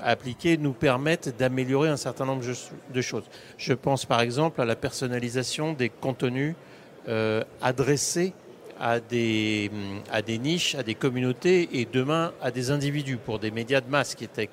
appliqués, 0.02 0.56
nous 0.58 0.72
permettent 0.72 1.36
d'améliorer 1.38 1.88
un 1.88 1.96
certain 1.96 2.26
nombre 2.26 2.42
de 2.92 3.00
choses. 3.00 3.24
Je 3.56 3.72
pense 3.72 4.04
par 4.04 4.20
exemple 4.20 4.60
à 4.60 4.64
la 4.64 4.76
personnalisation 4.76 5.72
des 5.72 5.88
contenus 5.88 6.54
adressés 7.60 8.34
à 8.82 8.98
des, 8.98 9.70
niches, 10.40 10.74
à 10.74 10.82
des 10.82 10.96
communautés 10.96 11.68
et 11.80 11.86
demain 11.90 12.32
à 12.42 12.50
des 12.50 12.72
individus 12.72 13.16
pour 13.16 13.38
des 13.38 13.52
médias 13.52 13.80
de 13.80 13.88
masse 13.88 14.16
qui, 14.16 14.24
étaient, 14.24 14.50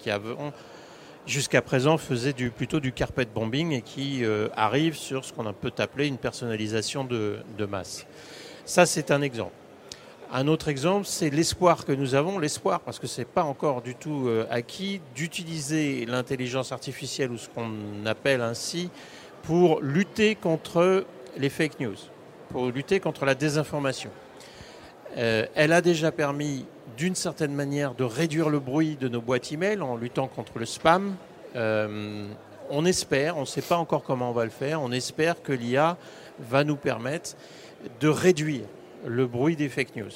jusqu'à 1.26 1.64
présent 1.64 1.98
faisaient 1.98 2.34
plutôt 2.56 2.80
du 2.80 2.94
carpet 2.94 3.26
bombing 3.26 3.72
et 3.72 3.81
qui 3.81 4.24
euh, 4.24 4.48
arrivent 4.56 4.96
sur 4.96 5.26
ce 5.26 5.34
qu'on 5.34 5.52
peut 5.52 5.74
appeler 5.80 6.06
une 6.06 6.20
personnalisation 6.20 7.04
de, 7.04 7.38
de 7.58 7.66
masse. 7.66 8.06
Ça, 8.66 8.86
c'est 8.86 9.10
un 9.10 9.24
exemple. 9.24 9.54
Un 10.31 10.48
autre 10.48 10.68
exemple, 10.68 11.08
c'est 11.08 11.31
l'espoir 11.31 11.84
que 11.84 11.92
nous 11.92 12.14
avons, 12.14 12.38
l'espoir, 12.38 12.81
parce 12.81 13.00
que 13.00 13.07
ce 13.07 13.21
n'est 13.21 13.26
pas 13.26 13.44
encore 13.44 13.81
du 13.81 13.95
tout 13.95 14.28
euh, 14.28 14.45
acquis, 14.52 15.02
d'utiliser 15.16 16.06
l'intelligence 16.06 16.71
artificielle 16.71 17.31
ou 17.31 17.38
ce 17.40 17.50
qu'on 17.50 18.06
appelle 18.06 18.42
ainsi 18.42 18.92
pour 19.42 19.81
lutter 19.81 20.36
contre 20.36 21.06
les 21.36 21.50
fake 21.50 21.80
news 21.80 21.98
pour 22.49 22.69
lutter 22.71 22.99
contre 22.99 23.25
la 23.25 23.35
désinformation. 23.35 24.09
Euh, 25.18 25.45
elle 25.56 25.73
a 25.73 25.81
déjà 25.81 26.11
permis, 26.11 26.65
d'une 26.97 27.15
certaine 27.15 27.53
manière, 27.53 27.95
de 27.95 28.03
réduire 28.03 28.49
le 28.49 28.59
bruit 28.59 28.95
de 28.95 29.07
nos 29.07 29.21
boîtes 29.21 29.53
e-mail 29.53 29.81
en 29.81 29.95
luttant 29.95 30.27
contre 30.27 30.59
le 30.59 30.65
spam. 30.65 31.15
Euh, 31.56 32.27
on 32.69 32.85
espère, 32.85 33.37
on 33.37 33.41
ne 33.41 33.45
sait 33.45 33.61
pas 33.61 33.77
encore 33.77 34.03
comment 34.03 34.29
on 34.29 34.33
va 34.33 34.44
le 34.44 34.51
faire, 34.51 34.81
on 34.81 34.91
espère 34.91 35.41
que 35.41 35.51
l'IA 35.51 35.97
va 36.39 36.63
nous 36.63 36.75
permettre 36.75 37.35
de 37.99 38.07
réduire 38.07 38.65
le 39.06 39.25
bruit 39.25 39.56
des 39.56 39.69
fake 39.69 39.95
news. 39.95 40.11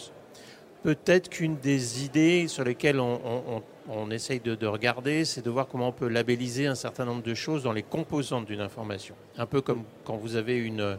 Peut-être 0.84 1.30
qu'une 1.30 1.56
des 1.58 2.06
idées 2.06 2.48
sur 2.48 2.64
lesquelles 2.64 3.00
on, 3.00 4.12
essaye 4.12 4.42
de, 4.42 4.54
de 4.54 4.68
regarder, 4.68 5.26
c'est 5.26 5.44
de 5.44 5.50
voir 5.50 5.68
comment 5.68 5.88
on 5.88 5.94
peut 5.94 6.10
labelliser 6.10 6.68
un 6.68 6.76
certain 6.76 7.06
nombre 7.06 7.24
de 7.24 7.34
choses 7.34 7.64
dans 7.64 7.72
les 7.72 7.84
composantes 7.84 8.46
d'une 8.46 8.60
information. 8.60 9.16
Un 9.38 9.46
peu 9.46 9.62
comme 9.62 9.84
quand 10.04 10.18
vous 10.18 10.36
avez 10.36 10.58
une, 10.58 10.98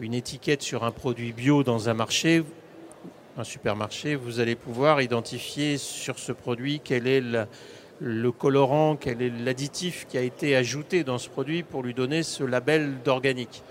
une 0.00 0.14
étiquette 0.14 0.62
sur 0.62 0.84
un 0.84 0.90
produit 0.90 1.32
bio 1.32 1.62
dans 1.62 1.88
un 1.88 1.94
marché, 1.94 2.44
un 3.36 3.44
supermarché, 3.44 4.14
vous 4.14 4.40
allez 4.40 4.56
pouvoir 4.56 5.00
identifier 5.00 5.78
sur 5.78 6.18
ce 6.18 6.32
produit 6.32 6.80
quel 6.82 7.06
est 7.06 7.22
le, 8.00 8.32
colorant, 8.32 8.96
quel 8.96 9.22
est 9.22 9.30
l'additif 9.30 10.06
qui 10.08 10.18
a 10.18 10.22
été 10.22 10.56
ajouté 10.56 11.04
dans 11.04 11.18
ce 11.18 11.28
produit 11.28 11.62
pour 11.62 11.82
lui 11.82 11.94
donner 11.94 12.22
ce 12.22 12.44
label 12.44 12.94
d'organique. 13.04 13.62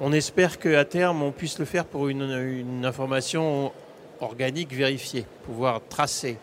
On 0.00 0.12
espère 0.12 0.58
qu'à 0.58 0.84
terme, 0.84 1.22
on 1.22 1.32
puisse 1.32 1.58
le 1.58 1.64
faire 1.64 1.84
pour 1.84 2.08
une, 2.08 2.84
information 2.84 3.72
organique 4.20 4.72
vérifiée, 4.72 5.26
pouvoir 5.44 5.80
tracer 5.88 6.38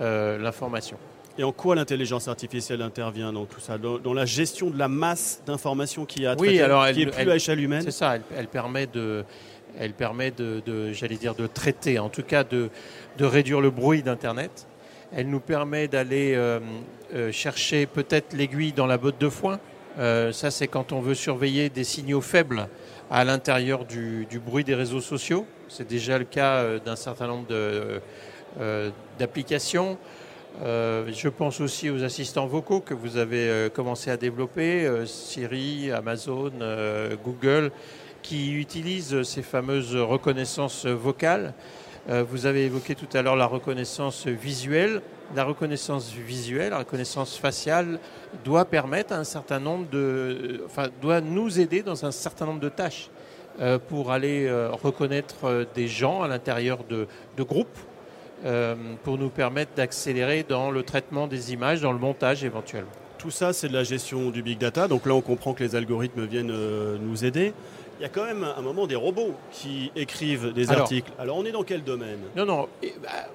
euh, 0.00 0.38
l'information. 0.38 0.98
Et 1.38 1.44
en 1.44 1.52
quoi 1.52 1.76
l'intelligence 1.76 2.26
artificielle 2.26 2.82
intervient 2.82 3.32
dans 3.32 3.44
tout 3.44 3.60
ça 3.60 3.78
dans, 3.78 4.12
la 4.12 4.24
gestion 4.24 4.70
de 4.70 4.78
la 4.78 4.88
masse 4.88 5.40
d'informations 5.46 6.04
qui 6.04 6.26
a 6.26 6.34
oui, 6.36 6.60
alors 6.60 6.90
qui 6.90 7.02
est 7.02 7.06
plus 7.06 7.30
à 7.30 7.36
échelle 7.36 7.60
humaine? 7.60 7.82
C'est 7.82 7.92
ça, 7.92 8.16
elle, 8.36 8.48
permet 8.48 8.88
de, 8.88 9.24
elle 9.78 9.92
permet 9.92 10.32
de, 10.32 10.92
j'allais 10.92 11.16
dire, 11.16 11.36
de 11.36 11.46
traiter, 11.46 12.00
en 12.00 12.08
tout 12.08 12.24
cas 12.24 12.42
de, 12.42 12.70
de 13.18 13.24
réduire 13.24 13.60
le 13.60 13.70
bruit 13.70 14.02
d'Internet. 14.02 14.66
Elle 15.14 15.28
nous 15.28 15.38
permet 15.38 15.86
d'aller 15.86 16.34
euh, 16.34 16.58
euh, 17.14 17.30
chercher 17.30 17.86
peut-être 17.86 18.34
l'aiguille 18.34 18.72
dans 18.72 18.86
la 18.86 18.98
botte 18.98 19.20
de 19.20 19.28
foin. 19.28 19.60
Euh, 20.00 20.32
ça, 20.32 20.50
c'est 20.50 20.66
quand 20.66 20.90
on 20.90 21.00
veut 21.00 21.14
surveiller 21.14 21.70
des 21.70 21.84
signaux 21.84 22.20
faibles 22.20 22.68
à 23.10 23.24
l'intérieur 23.24 23.84
du, 23.84 24.26
du, 24.26 24.40
bruit 24.40 24.64
des 24.64 24.74
réseaux 24.74 25.00
sociaux. 25.00 25.46
C'est 25.68 25.88
déjà 25.88 26.18
le 26.18 26.24
cas 26.24 26.78
d'un 26.78 26.96
certain 26.96 27.28
nombre 27.28 27.46
d'applications. 29.18 29.96
Je 30.62 31.28
pense 31.28 31.60
aussi 31.60 31.90
aux 31.90 32.02
assistants 32.02 32.46
vocaux 32.46 32.80
que 32.80 32.94
vous 32.94 33.16
avez 33.16 33.68
commencé 33.74 34.10
à 34.10 34.16
développer, 34.16 34.88
Siri, 35.06 35.92
Amazon, 35.92 36.52
Google, 37.24 37.70
qui 38.22 38.54
utilisent 38.54 39.22
ces 39.22 39.42
fameuses 39.42 39.94
reconnaissances 39.94 40.86
vocales. 40.86 41.54
vous 42.08 42.46
avez 42.46 42.66
évoqué 42.66 42.94
tout 42.94 43.08
à 43.16 43.22
l'heure 43.22 43.36
la 43.36 43.46
reconnaissance 43.46 44.26
visuelle 44.26 45.00
la 45.34 45.44
reconnaissance 45.44 46.12
visuelle, 46.12 46.70
la 46.70 46.78
reconnaissance 46.78 47.36
faciale 47.36 47.98
doit 48.44 48.64
permettre 48.64 49.12
un 49.12 49.24
certain 49.24 49.60
nombre 49.60 49.88
de, 49.90 50.62
enfin, 50.66 50.88
doit 51.00 51.20
nous 51.20 51.60
aider 51.60 51.82
dans 51.82 52.04
un 52.04 52.10
certain 52.10 52.46
nombre 52.46 52.60
de 52.60 52.68
tâches 52.68 53.10
euh, 53.60 53.78
pour 53.78 54.12
aller 54.12 54.46
euh, 54.46 54.70
reconnaître 54.70 55.44
euh, 55.44 55.64
des 55.74 55.88
gens 55.88 56.22
à 56.22 56.28
l'intérieur 56.28 56.78
de, 56.84 57.06
groupes, 57.42 57.78
pour 59.02 59.18
nous 59.18 59.30
permettre 59.30 59.72
d'accélérer 59.74 60.44
dans 60.48 60.70
le 60.70 60.82
traitement 60.82 61.26
des 61.26 61.52
images, 61.52 61.80
dans 61.80 61.92
le 61.92 61.98
montage 61.98 62.44
éventuellement. 62.44 62.90
Tout 63.18 63.30
ça, 63.32 63.52
c'est 63.52 63.68
de 63.68 63.74
la 63.74 63.82
gestion 63.82 64.30
du 64.30 64.42
big 64.42 64.58
data. 64.58 64.86
Donc 64.86 65.04
là, 65.06 65.14
on 65.14 65.20
comprend 65.20 65.54
que 65.54 65.64
les 65.64 65.74
algorithmes 65.74 66.24
viennent 66.24 66.52
nous 66.98 67.24
aider. 67.24 67.52
Il 67.98 68.02
y 68.02 68.06
a 68.06 68.08
quand 68.08 68.24
même 68.24 68.44
un 68.44 68.62
moment 68.62 68.86
des 68.86 68.94
robots 68.94 69.34
qui 69.50 69.90
écrivent 69.96 70.52
des 70.52 70.70
articles. 70.70 71.10
Alors, 71.18 71.36
on 71.36 71.44
est 71.44 71.50
dans 71.50 71.64
quel 71.64 71.82
domaine? 71.82 72.20
Non, 72.36 72.46
non. 72.46 72.68
Bah, 73.02 73.28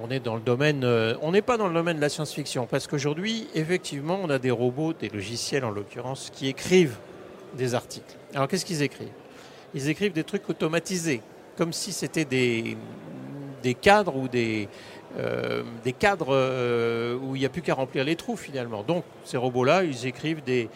on 0.00 0.10
est 0.10 0.20
dans 0.20 0.34
le 0.34 0.40
domaine, 0.40 0.84
euh, 0.84 1.14
on 1.22 1.32
n'est 1.32 1.42
pas 1.42 1.56
dans 1.56 1.68
le 1.68 1.74
domaine 1.74 1.96
de 1.96 2.00
la 2.00 2.08
science-fiction 2.08 2.66
parce 2.66 2.86
qu'aujourd'hui, 2.86 3.46
effectivement, 3.54 4.18
on 4.22 4.30
a 4.30 4.38
des 4.38 4.50
robots, 4.50 4.92
des 4.92 5.08
logiciels 5.08 5.64
en 5.64 5.70
l'occurrence, 5.70 6.30
qui 6.32 6.48
écrivent 6.48 6.96
des 7.56 7.74
articles. 7.74 8.16
Alors 8.34 8.48
qu'est-ce 8.48 8.64
qu'ils 8.64 8.82
écrivent? 8.82 9.08
Ils 9.74 9.88
écrivent 9.88 10.12
des 10.12 10.24
trucs 10.24 10.48
automatisés, 10.48 11.20
comme 11.56 11.72
si 11.72 11.92
c'était 11.92 12.24
des, 12.24 12.76
des 13.62 13.74
cadres 13.74 14.16
ou 14.16 14.28
des, 14.28 14.68
euh, 15.18 15.62
cadres 15.98 16.28
euh, 16.34 17.18
où 17.18 17.36
il 17.36 17.40
n'y 17.40 17.46
a 17.46 17.48
plus 17.48 17.62
qu'à 17.62 17.74
remplir 17.74 18.04
les 18.04 18.16
trous 18.16 18.36
finalement. 18.36 18.82
Donc 18.82 19.04
ces 19.24 19.36
robots-là, 19.36 19.84
ils 19.84 20.06
écrivent 20.06 20.42
des, 20.42 20.68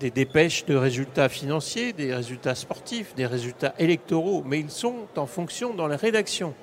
des 0.00 0.10
dépêches 0.10 0.64
de 0.64 0.74
résultats 0.74 1.28
financiers, 1.28 1.92
des 1.92 2.14
résultats 2.14 2.54
sportifs, 2.54 3.14
des 3.14 3.26
résultats 3.26 3.74
électoraux, 3.78 4.42
mais 4.46 4.60
ils 4.60 4.70
sont 4.70 5.06
en 5.16 5.26
fonction 5.26 5.74
dans 5.74 5.86
la 5.86 5.96
rédaction. 5.96 6.54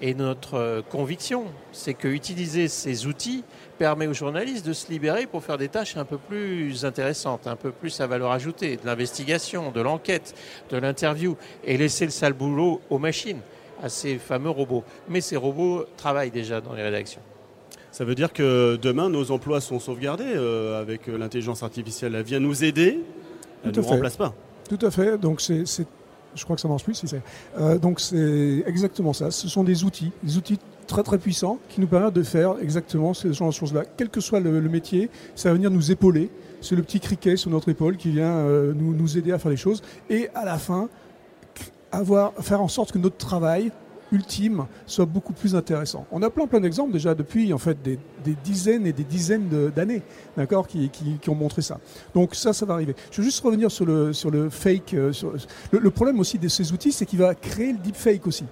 Et 0.00 0.14
notre 0.14 0.54
euh, 0.54 0.82
conviction, 0.82 1.46
c'est 1.72 1.94
que 1.94 2.06
utiliser 2.06 2.68
ces 2.68 3.06
outils 3.06 3.42
permet 3.78 4.06
aux 4.06 4.14
journalistes 4.14 4.64
de 4.64 4.72
se 4.72 4.90
libérer 4.90 5.26
pour 5.26 5.42
faire 5.42 5.58
des 5.58 5.68
tâches 5.68 5.96
un 5.96 6.04
peu 6.04 6.18
plus 6.18 6.84
intéressantes, 6.84 7.48
un 7.48 7.56
peu 7.56 7.72
plus 7.72 8.00
à 8.00 8.06
valeur 8.06 8.30
ajoutée, 8.30 8.76
de 8.76 8.86
l'investigation, 8.86 9.72
de 9.72 9.80
l'enquête, 9.80 10.34
de 10.70 10.76
l'interview, 10.76 11.36
et 11.64 11.76
laisser 11.76 12.04
le 12.04 12.12
sale 12.12 12.32
boulot 12.32 12.80
aux 12.90 12.98
machines, 12.98 13.40
à 13.82 13.88
ces 13.88 14.18
fameux 14.18 14.50
robots. 14.50 14.84
Mais 15.08 15.20
ces 15.20 15.36
robots 15.36 15.84
travaillent 15.96 16.30
déjà 16.30 16.60
dans 16.60 16.74
les 16.74 16.82
rédactions. 16.82 17.20
Ça 17.90 18.04
veut 18.04 18.14
dire 18.14 18.32
que 18.32 18.76
demain, 18.80 19.08
nos 19.08 19.30
emplois 19.30 19.60
sont 19.60 19.80
sauvegardés 19.80 20.24
euh, 20.26 20.80
avec 20.80 21.08
euh, 21.08 21.16
l'intelligence 21.16 21.62
artificielle. 21.62 22.14
Elle 22.14 22.22
vient 22.22 22.40
nous 22.40 22.62
aider, 22.64 23.00
elle 23.64 23.70
ne 23.70 23.76
nous 23.76 23.82
remplace 23.82 24.16
pas. 24.16 24.34
Tout 24.68 24.78
à 24.82 24.90
fait. 24.90 25.18
Donc 25.18 25.40
c'est 25.40 25.64
je 26.34 26.44
crois 26.44 26.56
que 26.56 26.62
ça 26.62 26.68
marche 26.68 26.84
plus. 26.84 26.94
Si 26.94 27.08
c'est. 27.08 27.22
Euh, 27.58 27.78
donc 27.78 28.00
c'est 28.00 28.62
exactement 28.66 29.12
ça. 29.12 29.30
Ce 29.30 29.48
sont 29.48 29.64
des 29.64 29.84
outils, 29.84 30.12
des 30.22 30.36
outils 30.36 30.58
très 30.86 31.02
très 31.02 31.18
puissants 31.18 31.58
qui 31.68 31.80
nous 31.80 31.86
permettent 31.86 32.14
de 32.14 32.22
faire 32.22 32.54
exactement 32.62 33.14
ce 33.14 33.32
genre 33.32 33.48
de 33.48 33.54
choses-là. 33.54 33.82
Quel 33.96 34.08
que 34.08 34.20
soit 34.20 34.40
le, 34.40 34.60
métier, 34.62 35.10
ça 35.34 35.50
va 35.50 35.54
venir 35.54 35.70
nous 35.70 35.90
épauler. 35.90 36.30
C'est 36.60 36.76
le 36.76 36.82
petit 36.82 37.00
criquet 37.00 37.36
sur 37.36 37.50
notre 37.50 37.68
épaule 37.68 37.96
qui 37.96 38.10
vient 38.10 38.36
euh, 38.36 38.72
nous, 38.74 38.94
nous 38.94 39.18
aider 39.18 39.32
à 39.32 39.38
faire 39.38 39.50
les 39.50 39.56
choses. 39.56 39.82
Et 40.10 40.28
à 40.34 40.44
la 40.44 40.58
fin, 40.58 40.88
avoir, 41.92 42.34
faire 42.40 42.60
en 42.60 42.68
sorte 42.68 42.92
que 42.92 42.98
notre 42.98 43.16
travail 43.16 43.72
ultime 44.12 44.66
soit 44.86 45.04
beaucoup 45.04 45.32
plus 45.32 45.54
intéressant. 45.54 46.06
On 46.10 46.22
a 46.22 46.30
plein 46.30 46.46
plein 46.46 46.60
d'exemples 46.60 46.92
déjà 46.92 47.14
depuis 47.14 47.52
en 47.52 47.58
fait 47.58 47.78
des, 47.82 47.98
dizaines 48.44 48.86
et 48.86 48.92
des 48.92 49.04
dizaines 49.04 49.70
d'années, 49.74 50.02
d'accord, 50.36 50.66
qui, 50.66 50.90
ont 51.28 51.34
montré 51.34 51.62
ça. 51.62 51.78
Donc 52.14 52.34
ça, 52.34 52.52
ça 52.52 52.66
va 52.66 52.74
arriver. 52.74 52.94
Je 53.10 53.18
veux 53.18 53.24
juste 53.24 53.40
revenir 53.44 53.70
sur 53.70 53.84
le 53.84 54.12
sur 54.12 54.30
le 54.30 54.50
fake. 54.50 54.94
Euh, 54.94 55.12
le, 55.72 55.90
problème 55.90 56.18
aussi 56.20 56.38
de 56.38 56.48
ces 56.48 56.72
outils, 56.72 56.92
c'est 56.92 57.06
qu'il 57.06 57.18
va 57.18 57.34
créer 57.34 57.72
le 57.72 57.78
deepfake 57.78 58.26
aussi. 58.26 58.44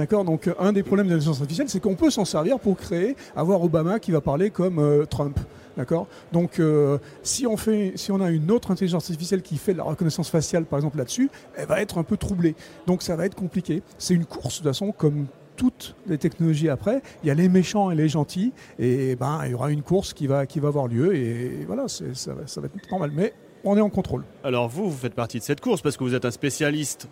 D'accord 0.00 0.24
Donc 0.24 0.48
un 0.58 0.72
des 0.72 0.82
problèmes 0.82 1.08
de 1.08 1.12
l'intelligence 1.12 1.42
artificielle, 1.42 1.68
c'est 1.68 1.78
qu'on 1.78 1.94
peut 1.94 2.08
s'en 2.08 2.24
servir 2.24 2.58
pour 2.58 2.74
créer, 2.78 3.16
avoir 3.36 3.62
Obama 3.62 4.00
qui 4.00 4.12
va 4.12 4.22
parler 4.22 4.48
comme 4.48 4.78
euh, 4.78 5.04
Trump. 5.04 5.38
D'accord 5.76 6.06
Donc, 6.32 6.58
euh, 6.58 6.96
si, 7.22 7.46
on 7.46 7.58
fait, 7.58 7.92
si 7.96 8.10
on 8.10 8.18
a 8.22 8.30
une 8.30 8.50
autre 8.50 8.70
intelligence 8.70 9.10
artificielle 9.10 9.42
qui 9.42 9.58
fait 9.58 9.74
de 9.74 9.76
la 9.76 9.84
reconnaissance 9.84 10.30
faciale, 10.30 10.64
par 10.64 10.78
exemple, 10.78 10.96
là-dessus, 10.96 11.30
elle 11.54 11.66
va 11.66 11.82
être 11.82 11.98
un 11.98 12.02
peu 12.02 12.16
troublée. 12.16 12.54
Donc, 12.86 13.02
ça 13.02 13.14
va 13.14 13.26
être 13.26 13.34
compliqué. 13.34 13.82
C'est 13.98 14.14
une 14.14 14.24
course, 14.24 14.54
de 14.54 14.62
toute 14.62 14.68
façon, 14.68 14.90
comme 14.90 15.26
toutes 15.56 15.94
les 16.06 16.16
technologies 16.16 16.70
après. 16.70 17.02
Il 17.22 17.26
y 17.26 17.30
a 17.30 17.34
les 17.34 17.50
méchants 17.50 17.90
et 17.90 17.94
les 17.94 18.08
gentils. 18.08 18.54
Et 18.78 19.16
ben, 19.16 19.42
il 19.44 19.50
y 19.50 19.54
aura 19.54 19.70
une 19.70 19.82
course 19.82 20.14
qui 20.14 20.26
va, 20.26 20.46
qui 20.46 20.60
va 20.60 20.68
avoir 20.68 20.88
lieu. 20.88 21.14
Et 21.14 21.66
voilà, 21.66 21.88
ça 21.88 22.32
va 22.32 22.42
être 22.44 22.90
normal. 22.90 23.10
Mais 23.14 23.34
on 23.64 23.76
est 23.76 23.82
en 23.82 23.90
contrôle. 23.90 24.24
Alors, 24.44 24.70
vous, 24.70 24.88
vous 24.88 24.96
faites 24.96 25.14
partie 25.14 25.40
de 25.40 25.44
cette 25.44 25.60
course 25.60 25.82
parce 25.82 25.98
que 25.98 26.04
vous 26.04 26.14
êtes 26.14 26.24
un 26.24 26.30
spécialiste 26.30 27.10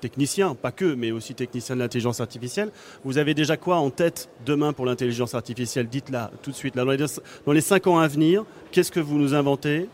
technicien, 0.00 0.54
pas 0.54 0.72
que, 0.72 0.94
mais 0.94 1.10
aussi 1.10 1.34
technicien 1.34 1.74
de 1.74 1.80
l'intelligence 1.80 2.20
artificielle. 2.20 2.70
Vous 3.04 3.18
avez 3.18 3.34
déjà 3.34 3.56
quoi 3.56 3.76
en 3.76 3.90
tête 3.90 4.28
demain 4.44 4.72
pour 4.72 4.86
l'intelligence 4.86 5.34
artificielle? 5.34 5.88
Dites-la 5.88 6.30
tout 6.42 6.50
de 6.50 6.56
suite. 6.56 6.76
Dans 6.76 7.52
les 7.52 7.60
cinq 7.60 7.86
ans 7.86 7.98
à 7.98 8.08
venir, 8.08 8.44
qu'est-ce 8.72 8.92
que 8.92 9.00
vous 9.00 9.18
nous 9.18 9.34
inventez 9.34 9.88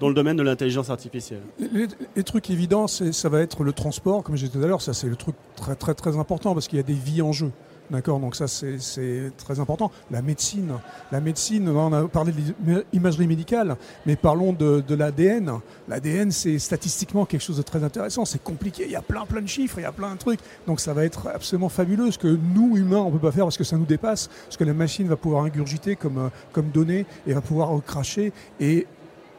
dans 0.00 0.08
le 0.08 0.14
domaine 0.14 0.36
de 0.36 0.42
l'intelligence 0.42 0.90
artificielle? 0.90 1.42
Les, 1.58 2.24
trucs 2.24 2.50
évidents, 2.50 2.86
ça 2.86 3.28
va 3.28 3.40
être 3.40 3.62
le 3.62 3.72
transport, 3.72 4.22
comme 4.22 4.36
j'ai 4.36 4.48
dit 4.48 4.52
tout 4.52 4.64
à 4.64 4.66
l'heure, 4.66 4.82
ça 4.82 4.92
c'est 4.92 5.08
le 5.08 5.16
truc 5.16 5.36
très 5.56 5.76
très 5.76 5.94
très 5.94 6.16
important 6.16 6.54
parce 6.54 6.68
qu'il 6.68 6.76
y 6.76 6.80
a 6.80 6.84
des 6.84 6.94
vies 6.94 7.22
en 7.22 7.32
jeu. 7.32 7.50
D'accord 7.90 8.18
Donc 8.18 8.34
ça, 8.34 8.48
c'est 8.48 9.30
très 9.36 9.60
important. 9.60 9.90
La 10.10 10.22
médecine, 10.22 10.72
la 11.12 11.20
médecine, 11.20 11.68
on 11.68 11.92
a 11.92 12.08
parlé 12.08 12.32
de 12.32 12.84
l'imagerie 12.92 13.26
médicale, 13.26 13.76
mais 14.06 14.16
parlons 14.16 14.54
de, 14.54 14.82
l'ADN. 14.94 15.60
L'ADN, 15.88 16.30
c'est 16.30 16.58
statistiquement 16.58 17.26
quelque 17.26 17.42
chose 17.42 17.58
de 17.58 17.62
très 17.62 17.84
intéressant. 17.84 18.24
C'est 18.24 18.42
compliqué, 18.42 18.84
il 18.86 18.92
y 18.92 18.96
a 18.96 19.02
plein 19.02 19.26
plein 19.26 19.42
de 19.42 19.48
chiffres, 19.48 19.78
il 19.78 19.82
y 19.82 19.86
a 19.86 19.92
plein 19.92 20.14
de 20.14 20.18
trucs. 20.18 20.40
Donc 20.66 20.80
ça 20.80 20.94
va 20.94 21.04
être 21.04 21.28
absolument 21.28 21.68
fabuleux. 21.68 22.10
Ce 22.10 22.18
que 22.18 22.38
nous, 22.54 22.76
humains, 22.76 22.98
on 22.98 23.10
ne 23.10 23.12
peut 23.12 23.26
pas 23.26 23.32
faire 23.32 23.44
parce 23.44 23.58
que 23.58 23.64
ça 23.64 23.76
nous 23.76 23.84
dépasse, 23.84 24.30
ce 24.48 24.56
que 24.56 24.64
la 24.64 24.74
machine 24.74 25.06
va 25.06 25.16
pouvoir 25.16 25.44
ingurgiter 25.44 25.94
comme, 25.94 26.30
comme 26.52 26.70
données 26.70 27.04
et 27.26 27.34
va 27.34 27.42
pouvoir 27.42 27.70
cracher 27.84 28.32
et 28.60 28.86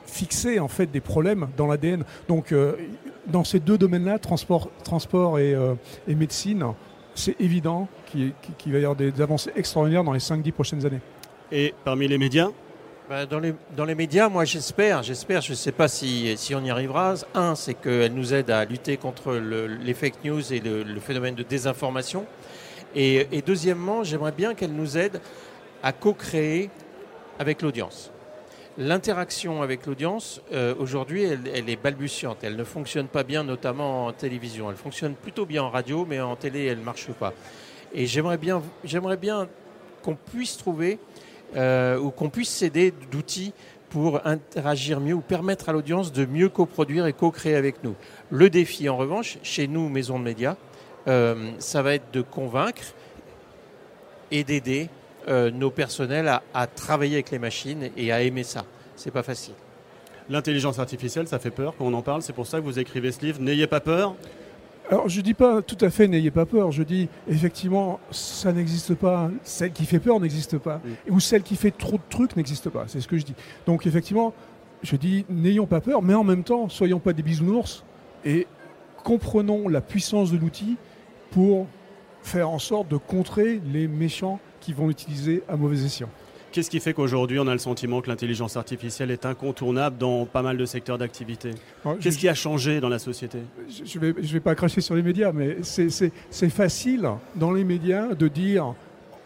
fixer 0.05 0.59
en 0.59 0.67
fait 0.67 0.91
des 0.91 1.01
problèmes 1.01 1.47
dans 1.57 1.65
l'ADN. 1.65 2.03
Donc 2.27 2.51
euh, 2.51 2.75
dans 3.25 3.43
ces 3.43 3.59
deux 3.59 3.79
domaines-là, 3.79 4.19
transport, 4.19 4.69
transport 4.83 5.39
et, 5.39 5.55
euh, 5.55 5.73
et 6.07 6.13
médecine, 6.13 6.63
c'est 7.15 7.39
évident 7.39 7.87
qu'il 8.05 8.33
va 8.67 8.77
y 8.79 8.81
avoir 8.83 8.95
des, 8.95 9.19
avancées 9.21 9.51
extraordinaires 9.55 10.03
dans 10.03 10.11
les 10.11 10.19
5-10 10.19 10.51
prochaines 10.51 10.85
années. 10.85 11.01
Et 11.51 11.73
parmi 11.83 12.07
les 12.07 12.17
médias 12.17 12.49
bah, 13.09 13.25
dans, 13.25 13.39
les, 13.39 13.53
dans, 13.77 13.85
les, 13.85 13.93
médias, 13.93 14.29
moi 14.29 14.45
j'espère, 14.45 15.03
j'espère, 15.03 15.41
je 15.41 15.51
ne 15.51 15.55
sais 15.55 15.71
pas 15.71 15.87
si, 15.87 16.33
si, 16.37 16.55
on 16.55 16.63
y 16.63 16.71
arrivera. 16.71 17.13
Un, 17.35 17.53
c'est 17.53 17.75
qu'elle 17.75 18.13
nous 18.13 18.33
aide 18.33 18.49
à 18.49 18.65
lutter 18.65 18.97
contre 18.97 19.35
les 19.35 19.93
fake 19.93 20.23
news 20.23 20.53
et 20.53 20.59
le, 20.59 20.99
phénomène 20.99 21.35
de 21.35 21.43
désinformation. 21.43 22.25
Et, 22.95 23.27
et 23.31 23.41
deuxièmement, 23.41 24.03
j'aimerais 24.03 24.31
bien 24.31 24.55
qu'elle 24.55 24.73
nous 24.73 24.97
aide 24.97 25.21
à 25.83 25.91
co-créer 25.93 26.69
avec 27.37 27.61
l'audience. 27.61 28.11
L'interaction 28.77 29.61
avec 29.61 29.85
l'audience, 29.85 30.41
euh, 30.51 30.75
aujourd'hui, 30.77 31.23
elle, 31.23 31.69
est 31.69 31.81
balbutiante. 31.81 32.39
Elle 32.43 32.57
ne 32.57 32.63
fonctionne 32.65 33.07
pas 33.07 33.23
bien, 33.23 33.45
notamment 33.45 34.07
en 34.07 34.11
télévision. 34.11 34.69
Elle 34.69 34.75
fonctionne 34.75 35.13
plutôt 35.13 35.45
bien 35.45 35.63
en 35.63 35.69
radio, 35.69 36.05
mais 36.07 36.19
en 36.19 36.35
télé, 36.35 36.65
elle 36.65 36.79
ne 36.79 36.83
marche 36.83 37.09
pas. 37.13 37.33
Et 37.93 38.05
j'aimerais 38.05 38.37
bien, 38.37 38.61
bien 39.19 39.47
qu'on 40.01 40.15
puisse 40.15 40.57
trouver 40.57 40.99
euh, 41.55 41.97
ou 41.97 42.11
qu'on 42.11 42.29
puisse 42.29 42.49
s'aider 42.49 42.93
d'outils 43.11 43.53
pour 43.89 44.27
interagir 44.27 44.99
mieux 44.99 45.13
ou 45.13 45.21
permettre 45.21 45.69
à 45.69 45.71
l'audience 45.71 46.11
de 46.11 46.25
mieux 46.25 46.49
coproduire 46.49 47.05
et 47.05 47.13
co-créer 47.13 47.55
avec 47.55 47.81
nous. 47.81 47.95
Le 48.29 48.49
défi, 48.49 48.89
en 48.89 48.97
revanche, 48.97 49.37
chez 49.41 49.67
nous, 49.67 49.87
maison 49.87 50.19
de 50.19 50.25
médias, 50.25 50.57
euh, 51.07 51.51
ça 51.59 51.81
va 51.81 51.93
être 51.93 52.11
de 52.11 52.21
convaincre 52.21 52.93
et 54.31 54.43
d'aider 54.43 54.89
euh, 55.27 55.51
nos 55.51 55.71
personnels 55.71 56.31
à, 56.53 56.67
travailler 56.67 57.15
avec 57.15 57.31
les 57.31 57.39
machines 57.39 57.89
et 57.97 58.11
à 58.11 58.21
aimer 58.21 58.43
ça. 58.43 58.65
C'est 58.95 59.11
pas 59.11 59.23
facile. 59.23 59.55
L'intelligence 60.29 60.79
artificielle, 60.79 61.27
ça 61.27 61.39
fait 61.39 61.51
peur 61.51 61.73
quand 61.77 61.85
on 61.85 61.93
en 61.93 62.01
parle. 62.01 62.21
C'est 62.21 62.33
pour 62.33 62.47
ça 62.47 62.59
que 62.59 62.63
vous 62.63 62.79
écrivez 62.79 63.11
ce 63.11 63.21
livre. 63.21 63.41
N'ayez 63.41 63.67
pas 63.67 63.79
peur. 63.79 64.15
Alors 64.91 65.09
je 65.09 65.19
dis 65.21 65.33
pas 65.33 65.63
tout 65.63 65.77
à 65.81 65.89
fait 65.89 66.07
n'ayez 66.07 66.29
pas 66.29 66.45
peur. 66.45 66.71
Je 66.71 66.83
dis 66.83 67.09
effectivement 67.27 67.99
ça 68.11 68.53
n'existe 68.53 68.93
pas. 68.93 69.31
Celle 69.43 69.71
qui 69.71 69.85
fait 69.85 69.99
peur 69.99 70.19
n'existe 70.19 70.59
pas. 70.59 70.79
Ou 71.09 71.19
celle 71.19 71.41
qui 71.41 71.55
fait 71.55 71.71
trop 71.71 71.97
de 71.97 72.03
trucs 72.09 72.35
n'existe 72.35 72.69
pas. 72.69 72.85
C'est 72.87 73.01
ce 73.01 73.07
que 73.07 73.17
je 73.17 73.25
dis. 73.25 73.33
Donc 73.65 73.87
effectivement, 73.87 74.33
je 74.83 74.95
dis 74.95 75.25
n'ayons 75.27 75.65
pas 75.65 75.81
peur, 75.81 76.03
mais 76.03 76.13
en 76.13 76.23
même 76.23 76.43
temps 76.43 76.69
soyons 76.69 76.99
pas 76.99 77.13
des 77.13 77.23
bisounours 77.23 77.83
et 78.23 78.45
comprenons 79.03 79.67
la 79.69 79.81
puissance 79.81 80.31
de 80.31 80.37
l'outil 80.37 80.77
pour 81.31 81.65
faire 82.21 82.49
en 82.49 82.59
sorte 82.59 82.87
de 82.87 82.97
contrer 82.97 83.61
les 83.71 83.87
méchants 83.87 84.39
qui 84.65 84.73
vont 84.73 84.87
l'utiliser 84.87 85.43
à 85.47 85.55
mauvais 85.55 85.85
escient. 85.85 86.09
Qu'est-ce 86.51 86.71
qui 86.71 86.79
fait 86.79 86.93
qu'aujourd'hui 86.93 87.37
on 87.37 87.47
a 87.47 87.53
le 87.53 87.59
sentiment 87.59 88.01
que 88.01 88.09
l'intelligence 88.09 88.57
artificielle 88.57 89.11
est 89.11 89.25
incontournable 89.25 89.97
dans 89.97 90.25
pas 90.25 90.41
mal 90.41 90.57
de 90.57 90.65
secteurs 90.65 90.97
d'activité 90.97 91.51
Qu'est-ce 91.99 92.17
qui 92.17 92.29
a 92.29 92.33
changé 92.33 92.79
dans 92.79 92.89
la 92.89 92.97
société 92.97 93.39
Je 93.69 93.99
ne 93.99 94.05
vais, 94.05 94.23
je 94.23 94.33
vais 94.33 94.39
pas 94.39 94.55
cracher 94.55 94.81
sur 94.81 94.95
les 94.95 95.03
médias, 95.03 95.31
mais 95.33 95.57
c'est 95.61 96.49
facile 96.49 97.07
dans 97.35 97.51
les 97.51 97.63
médias 97.63 98.15
de 98.15 98.27
dire 98.27 98.73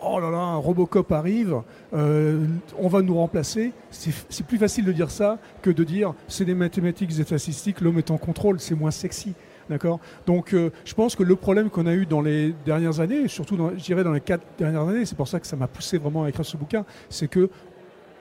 oh 0.01 0.19
là 0.19 0.29
là, 0.29 0.39
un 0.39 0.57
Robocop 0.57 1.11
arrive, 1.11 1.61
euh, 1.93 2.45
on 2.77 2.87
va 2.87 3.01
nous 3.01 3.15
remplacer. 3.15 3.71
C'est 3.91 4.45
plus 4.45 4.57
facile 4.57 4.85
de 4.85 4.91
dire 4.91 5.11
ça 5.11 5.37
que 5.61 5.69
de 5.69 5.83
dire 5.83 6.13
c'est 6.27 6.45
des 6.45 6.55
mathématiques, 6.55 7.15
des 7.15 7.23
statistiques, 7.23 7.79
l'homme 7.79 7.97
est 7.97 8.11
en 8.11 8.17
contrôle, 8.17 8.59
c'est 8.59 8.75
moins 8.75 8.91
sexy. 8.91 9.35
D'accord 9.69 9.99
Donc 10.25 10.53
euh, 10.53 10.71
je 10.83 10.93
pense 10.95 11.15
que 11.15 11.23
le 11.23 11.35
problème 11.35 11.69
qu'on 11.69 11.85
a 11.85 11.93
eu 11.93 12.05
dans 12.05 12.21
les 12.21 12.55
dernières 12.65 12.99
années, 12.99 13.27
surtout 13.27 13.55
dans, 13.55 13.69
dans 13.69 14.11
les 14.11 14.21
quatre 14.21 14.45
dernières 14.57 14.87
années, 14.87 15.05
c'est 15.05 15.15
pour 15.15 15.27
ça 15.27 15.39
que 15.39 15.45
ça 15.45 15.55
m'a 15.55 15.67
poussé 15.67 15.97
vraiment 15.97 16.23
à 16.23 16.29
écrire 16.29 16.45
ce 16.45 16.57
bouquin, 16.57 16.85
c'est 17.09 17.27
que 17.27 17.49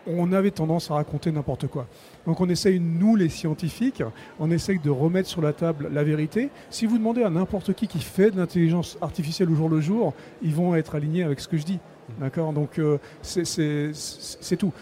on 0.06 0.32
avait 0.32 0.50
tendance 0.50 0.90
à 0.90 0.94
raconter 0.94 1.30
n'importe 1.30 1.66
quoi. 1.66 1.86
Donc 2.26 2.40
on 2.40 2.48
essaye, 2.48 2.80
nous 2.80 3.16
les 3.16 3.28
scientifiques, 3.28 4.02
on 4.38 4.50
essaye 4.50 4.78
de 4.78 4.90
remettre 4.90 5.28
sur 5.28 5.42
la 5.42 5.52
table 5.52 5.90
la 5.92 6.02
vérité. 6.02 6.50
Si 6.70 6.86
vous 6.86 6.98
demandez 6.98 7.22
à 7.22 7.30
n'importe 7.30 7.74
qui 7.74 7.88
qui 7.88 8.00
fait 8.00 8.30
de 8.30 8.36
l'intelligence 8.38 8.96
artificielle 9.00 9.50
au 9.50 9.54
jour 9.54 9.68
le 9.68 9.80
jour, 9.80 10.14
ils 10.42 10.54
vont 10.54 10.74
être 10.74 10.94
alignés 10.94 11.24
avec 11.24 11.40
ce 11.40 11.48
que 11.48 11.56
je 11.56 11.64
dis. 11.64 11.78
D'accord 12.20 12.52
Donc 12.52 12.78
euh, 12.78 12.98
c'est 13.22 14.56
tout. 14.56 14.72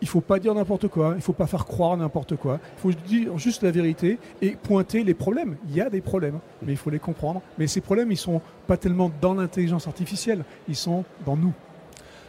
Il 0.00 0.04
ne 0.04 0.10
faut 0.10 0.20
pas 0.20 0.38
dire 0.38 0.54
n'importe 0.54 0.86
quoi, 0.88 1.10
il 1.12 1.16
ne 1.16 1.22
faut 1.22 1.32
pas 1.32 1.46
faire 1.46 1.66
croire 1.66 1.96
n'importe 1.96 2.36
quoi. 2.36 2.60
Il 2.76 2.80
faut 2.80 2.92
dire 2.92 3.36
juste 3.36 3.62
la 3.62 3.72
vérité 3.72 4.18
et 4.40 4.50
pointer 4.50 5.02
les 5.02 5.14
problèmes. 5.14 5.56
Il 5.68 5.74
y 5.74 5.80
a 5.80 5.90
des 5.90 6.00
problèmes, 6.00 6.38
mais 6.62 6.72
il 6.72 6.76
faut 6.76 6.90
les 6.90 7.00
comprendre. 7.00 7.42
Mais 7.58 7.66
ces 7.66 7.80
problèmes, 7.80 8.12
ils 8.12 8.16
sont 8.16 8.40
pas 8.68 8.76
tellement 8.76 9.10
dans 9.20 9.34
l'intelligence 9.34 9.88
artificielle, 9.88 10.44
ils 10.68 10.76
sont 10.76 11.04
dans 11.26 11.36
nous. 11.36 11.52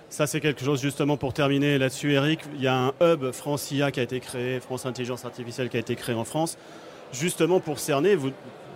Ça, 0.09 0.25
c'est 0.25 0.39
quelque 0.39 0.65
chose 0.65 0.81
justement 0.81 1.17
pour 1.17 1.33
terminer 1.33 1.77
là-dessus, 1.77 2.13
Eric. 2.13 2.39
Il 2.55 2.61
y 2.61 2.67
a 2.67 2.75
un 2.75 2.93
hub 2.99 3.31
France 3.31 3.69
IA 3.69 3.91
qui 3.91 3.99
a 3.99 4.03
été 4.03 4.19
créé, 4.19 4.59
France 4.59 4.87
Intelligence 4.87 5.23
Artificielle 5.23 5.69
qui 5.69 5.77
a 5.77 5.79
été 5.79 5.95
créé 5.95 6.15
en 6.15 6.23
France, 6.23 6.57
justement 7.13 7.59
pour 7.59 7.77
cerner. 7.77 8.15
Vous, 8.15 8.31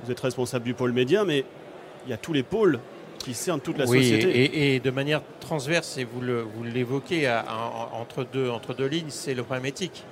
êtes 0.08 0.20
responsable 0.20 0.66
du 0.66 0.76
pôle 0.76 0.92
média, 0.92 1.24
mais 1.26 1.44
il 2.06 2.12
y 2.12 2.14
a 2.14 2.18
tous 2.18 2.34
les 2.34 2.44
pôles 2.44 2.80
qui 3.24 3.34
toute 3.64 3.78
la 3.78 3.88
société. 3.88 4.30
Et, 4.30 4.76
et 4.76 4.80
de 4.80 4.92
manière 4.92 5.22
transverse, 5.40 5.98
et 5.98 6.04
vous 6.04 6.22
l'évoquez 6.64 7.30
entre, 7.94 8.26
deux, 8.26 8.50
entre 8.50 8.74
deux 8.74 8.88
lignes, 8.88 9.10
c'est 9.10 9.34
le 9.34 9.44
problème 9.44 9.66
éthique. 9.66 10.04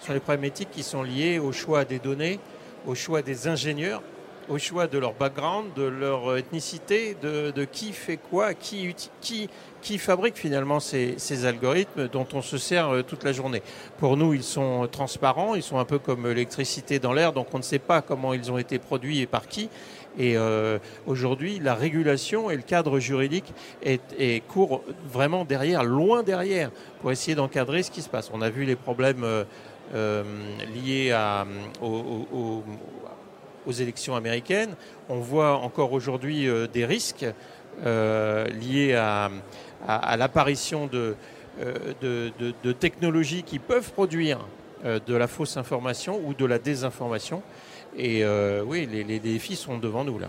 Ce 0.00 0.06
sont 0.08 0.12
les 0.12 0.20
problèmes 0.20 0.44
éthiques 0.44 0.70
qui 0.72 0.82
sont 0.82 1.02
liés 1.02 1.38
au 1.38 1.52
choix 1.52 1.84
des 1.84 1.98
données, 1.98 2.38
au 2.86 2.94
choix 2.94 3.22
des 3.22 3.48
ingénieurs 3.48 4.02
au 4.48 4.58
choix 4.58 4.86
de 4.86 4.98
leur 4.98 5.14
background, 5.14 5.66
de 5.74 5.82
leur 5.82 6.36
ethnicité, 6.36 7.16
de, 7.22 7.64
qui 7.64 7.92
fait 7.92 8.16
quoi, 8.16 8.54
qui, 8.54 8.94
qui, 9.20 9.48
qui 9.82 9.98
fabrique 9.98 10.36
finalement 10.36 10.80
ces, 10.80 11.46
algorithmes 11.46 12.08
dont 12.08 12.26
on 12.32 12.42
se 12.42 12.58
sert 12.58 12.88
euh, 12.88 13.02
toute 13.02 13.24
la 13.24 13.32
journée. 13.32 13.62
Pour 13.98 14.16
nous, 14.16 14.34
ils 14.34 14.42
sont 14.42 14.88
transparents, 14.90 15.54
ils 15.54 15.62
sont 15.62 15.78
un 15.78 15.84
peu 15.84 15.98
comme 15.98 16.26
l'électricité 16.26 16.98
dans 16.98 17.12
l'air, 17.12 17.32
donc 17.32 17.48
on 17.52 17.58
ne 17.58 17.62
sait 17.62 17.78
pas 17.78 18.02
comment 18.02 18.34
ils 18.34 18.50
ont 18.50 18.58
été 18.58 18.78
produits 18.78 19.20
et 19.20 19.26
par 19.26 19.48
qui. 19.48 19.68
Et 20.18 20.36
euh, 20.36 20.78
aujourd'hui, 21.06 21.58
la 21.58 21.74
régulation 21.74 22.50
et 22.50 22.56
le 22.56 22.62
cadre 22.62 22.98
juridique 22.98 23.52
est, 23.82 24.42
court 24.48 24.82
vraiment 25.12 25.44
derrière, 25.44 25.84
loin 25.84 26.22
derrière, 26.22 26.70
pour 27.00 27.12
essayer 27.12 27.34
d'encadrer 27.34 27.82
ce 27.82 27.90
qui 27.90 28.00
se 28.00 28.08
passe. 28.08 28.30
On 28.32 28.40
a 28.40 28.48
vu 28.48 28.64
les 28.64 28.76
problèmes 28.76 29.44
euh, 29.94 30.24
liés 30.74 31.12
à, 31.12 31.46
au, 31.82 32.64
aux 33.66 33.72
élections 33.72 34.16
américaines. 34.16 34.74
On 35.08 35.20
voit 35.20 35.56
encore 35.58 35.92
aujourd'hui 35.92 36.48
euh, 36.48 36.66
des 36.66 36.84
risques 36.84 37.26
euh, 37.84 38.46
liés 38.46 38.94
à, 38.94 39.30
l'apparition 40.16 40.88
euh, 40.94 41.14
de, 42.00 42.72
technologies 42.72 43.42
qui 43.42 43.58
peuvent 43.58 43.92
produire 43.92 44.38
de 44.84 45.14
la 45.14 45.26
fausse 45.26 45.56
information 45.56 46.20
ou 46.24 46.34
de 46.34 46.44
la 46.44 46.58
désinformation. 46.58 47.42
Et 47.96 48.24
oui, 48.66 48.88
les, 48.90 49.04
les, 49.04 49.18
défis 49.18 49.56
sont 49.56 49.78
devant 49.78 50.04
nous 50.04 50.18
là. 50.18 50.28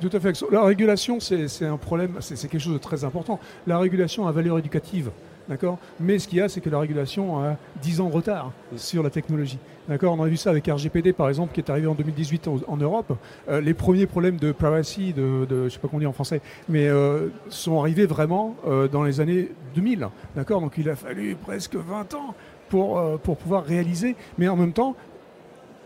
Tout 0.00 0.10
à 0.12 0.20
fait. 0.20 0.32
La 0.50 0.62
régulation, 0.62 1.20
c'est 1.20 1.66
un 1.66 1.76
problème, 1.76 2.16
c'est 2.20 2.48
quelque 2.48 2.60
chose 2.60 2.72
de 2.72 2.78
très 2.78 3.04
important. 3.04 3.38
La 3.66 3.78
régulation 3.78 4.26
a 4.26 4.32
valeur 4.32 4.58
éducative. 4.58 5.10
D'accord 5.48 5.78
Mais 6.00 6.18
ce 6.18 6.26
qu'il 6.26 6.38
y 6.38 6.40
a, 6.40 6.48
c'est 6.48 6.60
que 6.60 6.70
la 6.70 6.78
régulation 6.78 7.38
a 7.42 7.56
10 7.82 8.00
ans 8.00 8.08
de 8.08 8.14
retard 8.14 8.52
sur 8.76 9.02
la 9.02 9.10
technologie. 9.10 9.58
D'accord 9.88 10.16
On 10.18 10.22
a 10.22 10.26
vu 10.26 10.38
ça 10.38 10.50
avec 10.50 10.66
RGPD, 10.66 11.12
par 11.12 11.28
exemple, 11.28 11.52
qui 11.52 11.60
est 11.60 11.70
arrivé 11.70 11.86
en 11.86 11.94
2018 11.94 12.48
en, 12.66 12.76
Europe. 12.78 13.16
Euh, 13.48 13.60
les 13.60 13.74
premiers 13.74 14.06
problèmes 14.06 14.38
de 14.38 14.52
privacy, 14.52 15.12
de, 15.12 15.44
de 15.44 15.64
je 15.64 15.74
sais 15.74 15.78
pas 15.78 15.88
comment 15.88 16.00
dire 16.00 16.08
en 16.08 16.14
français, 16.14 16.40
mais 16.68 16.88
euh, 16.88 17.28
sont 17.50 17.78
arrivés 17.78 18.06
vraiment 18.06 18.56
euh, 18.66 18.88
dans 18.88 19.02
les 19.02 19.20
années 19.20 19.50
2000. 19.74 20.08
D'accord 20.34 20.62
Donc 20.62 20.78
il 20.78 20.88
a 20.88 20.96
fallu 20.96 21.36
presque 21.36 21.74
20 21.74 22.14
ans 22.14 22.34
pour, 22.70 23.20
pour 23.20 23.36
pouvoir 23.36 23.64
réaliser. 23.64 24.16
Mais 24.38 24.48
en 24.48 24.56
même 24.56 24.72
temps, 24.72 24.96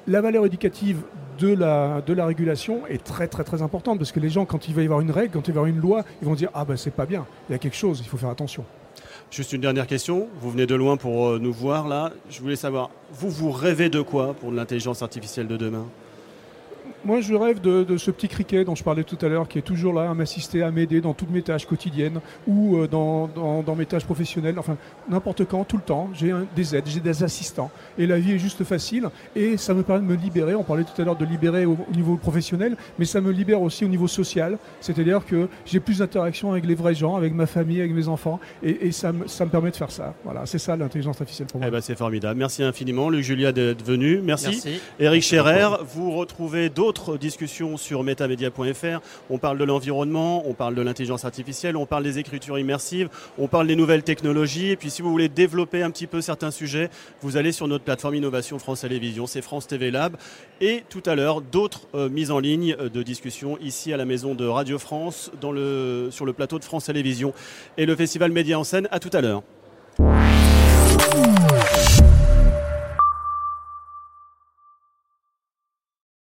la 0.06 0.20
valeur 0.20 0.46
éducative 0.46 1.02
de 1.38 1.54
la, 1.54 2.00
de 2.00 2.12
la 2.12 2.26
régulation 2.26 2.86
est 2.86 3.02
très 3.02 3.28
très 3.28 3.44
très 3.44 3.62
importante 3.62 3.98
parce 3.98 4.12
que 4.12 4.20
les 4.20 4.30
gens, 4.30 4.44
quand 4.44 4.68
il 4.68 4.74
va 4.74 4.82
y 4.82 4.84
avoir 4.84 5.00
une 5.00 5.10
règle, 5.10 5.32
quand 5.32 5.46
il 5.48 5.52
va 5.52 5.60
y 5.60 5.64
avoir 5.64 5.66
une 5.66 5.80
loi, 5.80 6.04
ils 6.22 6.28
vont 6.28 6.34
dire 6.34 6.50
Ah 6.54 6.64
ben 6.64 6.76
c'est 6.76 6.90
pas 6.90 7.06
bien, 7.06 7.26
il 7.48 7.52
y 7.52 7.54
a 7.54 7.58
quelque 7.58 7.76
chose, 7.76 8.00
il 8.00 8.08
faut 8.08 8.16
faire 8.16 8.30
attention. 8.30 8.64
Juste 9.30 9.52
une 9.52 9.60
dernière 9.60 9.86
question. 9.86 10.28
Vous 10.40 10.50
venez 10.50 10.66
de 10.66 10.74
loin 10.74 10.96
pour 10.96 11.28
euh, 11.28 11.38
nous 11.38 11.52
voir 11.52 11.86
là. 11.86 12.12
Je 12.30 12.40
voulais 12.40 12.56
savoir, 12.56 12.90
vous, 13.12 13.28
vous 13.30 13.50
rêvez 13.50 13.90
de 13.90 14.00
quoi 14.00 14.32
pour 14.32 14.50
l'intelligence 14.50 15.02
artificielle 15.02 15.46
de 15.46 15.56
demain? 15.56 15.86
Moi, 17.08 17.22
je 17.22 17.32
rêve 17.32 17.62
de, 17.62 17.96
ce 17.96 18.10
petit 18.10 18.28
criquet 18.28 18.64
dont 18.64 18.74
je 18.74 18.84
parlais 18.84 19.02
tout 19.02 19.16
à 19.22 19.28
l'heure, 19.28 19.48
qui 19.48 19.58
est 19.58 19.62
toujours 19.62 19.94
là 19.94 20.10
à 20.10 20.12
m'assister, 20.12 20.62
à 20.62 20.70
m'aider 20.70 21.00
dans 21.00 21.14
toutes 21.14 21.30
mes 21.30 21.40
tâches 21.40 21.64
quotidiennes 21.64 22.20
ou 22.46 22.76
euh, 22.76 22.86
dans, 22.86 23.28
dans, 23.28 23.74
mes 23.74 23.86
tâches 23.86 24.04
professionnelles, 24.04 24.58
enfin 24.58 24.76
n'importe 25.08 25.46
quand, 25.46 25.64
tout 25.64 25.78
le 25.78 25.82
temps. 25.82 26.10
J'ai 26.12 26.34
des 26.54 26.76
aides, 26.76 26.84
j'ai 26.86 27.00
des 27.00 27.22
assistants. 27.24 27.70
Et 27.96 28.06
la 28.06 28.18
vie 28.18 28.32
est 28.32 28.38
juste 28.38 28.62
facile 28.62 29.08
et 29.34 29.56
ça 29.56 29.72
me 29.72 29.82
permet 29.82 30.02
de 30.02 30.06
me 30.06 30.16
libérer. 30.16 30.54
On 30.54 30.64
parlait 30.64 30.84
tout 30.84 31.00
à 31.00 31.04
l'heure 31.06 31.16
de 31.16 31.24
libérer 31.24 31.64
au, 31.64 31.78
niveau 31.96 32.16
professionnel, 32.16 32.76
mais 32.98 33.06
ça 33.06 33.22
me 33.22 33.30
libère 33.30 33.62
aussi 33.62 33.86
au 33.86 33.88
niveau 33.88 34.06
social. 34.06 34.58
C'est-à-dire 34.82 35.24
que 35.24 35.48
j'ai 35.64 35.80
plus 35.80 36.00
d'interaction 36.00 36.52
avec 36.52 36.66
les 36.66 36.74
vrais 36.74 36.94
gens, 36.94 37.16
avec 37.16 37.32
ma 37.32 37.46
famille, 37.46 37.80
avec 37.80 37.92
mes 37.92 38.08
enfants. 38.08 38.38
Et, 38.62 38.92
ça, 38.92 39.12
me, 39.12 39.26
ça, 39.28 39.46
me, 39.46 39.50
permet 39.50 39.70
de 39.70 39.76
faire 39.76 39.90
ça. 39.90 40.12
Voilà, 40.24 40.44
c'est 40.44 40.58
ça 40.58 40.76
l'intelligence 40.76 41.18
artificielle 41.18 41.48
pour 41.48 41.58
moi. 41.58 41.68
Eh 41.68 41.72
ben, 41.72 41.80
c'est 41.80 41.96
formidable. 41.96 42.38
Merci 42.38 42.62
infiniment, 42.62 43.08
Luc 43.08 43.22
Julia, 43.22 43.52
d'être 43.52 43.82
venu. 43.82 44.20
Merci. 44.22 44.48
Merci. 44.48 44.80
Eric 45.00 45.22
Scherer, 45.22 45.68
vous 45.86 46.10
retrouvez 46.12 46.68
d'autres 46.68 46.97
d'autres 46.98 47.18
discussions 47.18 47.76
sur 47.76 48.02
metamedia.fr. 48.02 49.00
On 49.30 49.38
parle 49.38 49.58
de 49.58 49.64
l'environnement, 49.64 50.48
on 50.48 50.54
parle 50.54 50.74
de 50.74 50.82
l'intelligence 50.82 51.24
artificielle, 51.24 51.76
on 51.76 51.86
parle 51.86 52.02
des 52.02 52.18
écritures 52.18 52.58
immersives, 52.58 53.08
on 53.38 53.46
parle 53.46 53.68
des 53.68 53.76
nouvelles 53.76 54.02
technologies. 54.02 54.70
Et 54.70 54.76
puis 54.76 54.90
si 54.90 55.02
vous 55.02 55.10
voulez 55.10 55.28
développer 55.28 55.82
un 55.82 55.90
petit 55.90 56.06
peu 56.06 56.20
certains 56.20 56.50
sujets, 56.50 56.90
vous 57.22 57.36
allez 57.36 57.52
sur 57.52 57.68
notre 57.68 57.84
plateforme 57.84 58.16
Innovation 58.16 58.58
France 58.58 58.80
Télévisions, 58.80 59.26
c'est 59.26 59.42
France 59.42 59.66
TV 59.68 59.90
Lab. 59.90 60.16
Et 60.60 60.82
tout 60.88 61.02
à 61.06 61.14
l'heure, 61.14 61.40
d'autres 61.40 61.82
euh, 61.94 62.08
mises 62.08 62.32
en 62.32 62.40
ligne 62.40 62.74
euh, 62.80 62.88
de 62.88 63.02
discussions 63.02 63.58
ici 63.60 63.92
à 63.92 63.96
la 63.96 64.04
maison 64.04 64.34
de 64.34 64.46
Radio 64.46 64.78
France, 64.78 65.30
sur 66.10 66.26
le 66.26 66.32
plateau 66.32 66.58
de 66.58 66.64
France 66.64 66.86
Télévisions 66.86 67.32
et 67.76 67.86
le 67.86 67.94
festival 67.94 68.32
Média 68.32 68.58
en 68.58 68.64
scène. 68.64 68.88
À 68.90 68.98
tout 68.98 69.10
à 69.12 69.20
l'heure. 69.20 69.42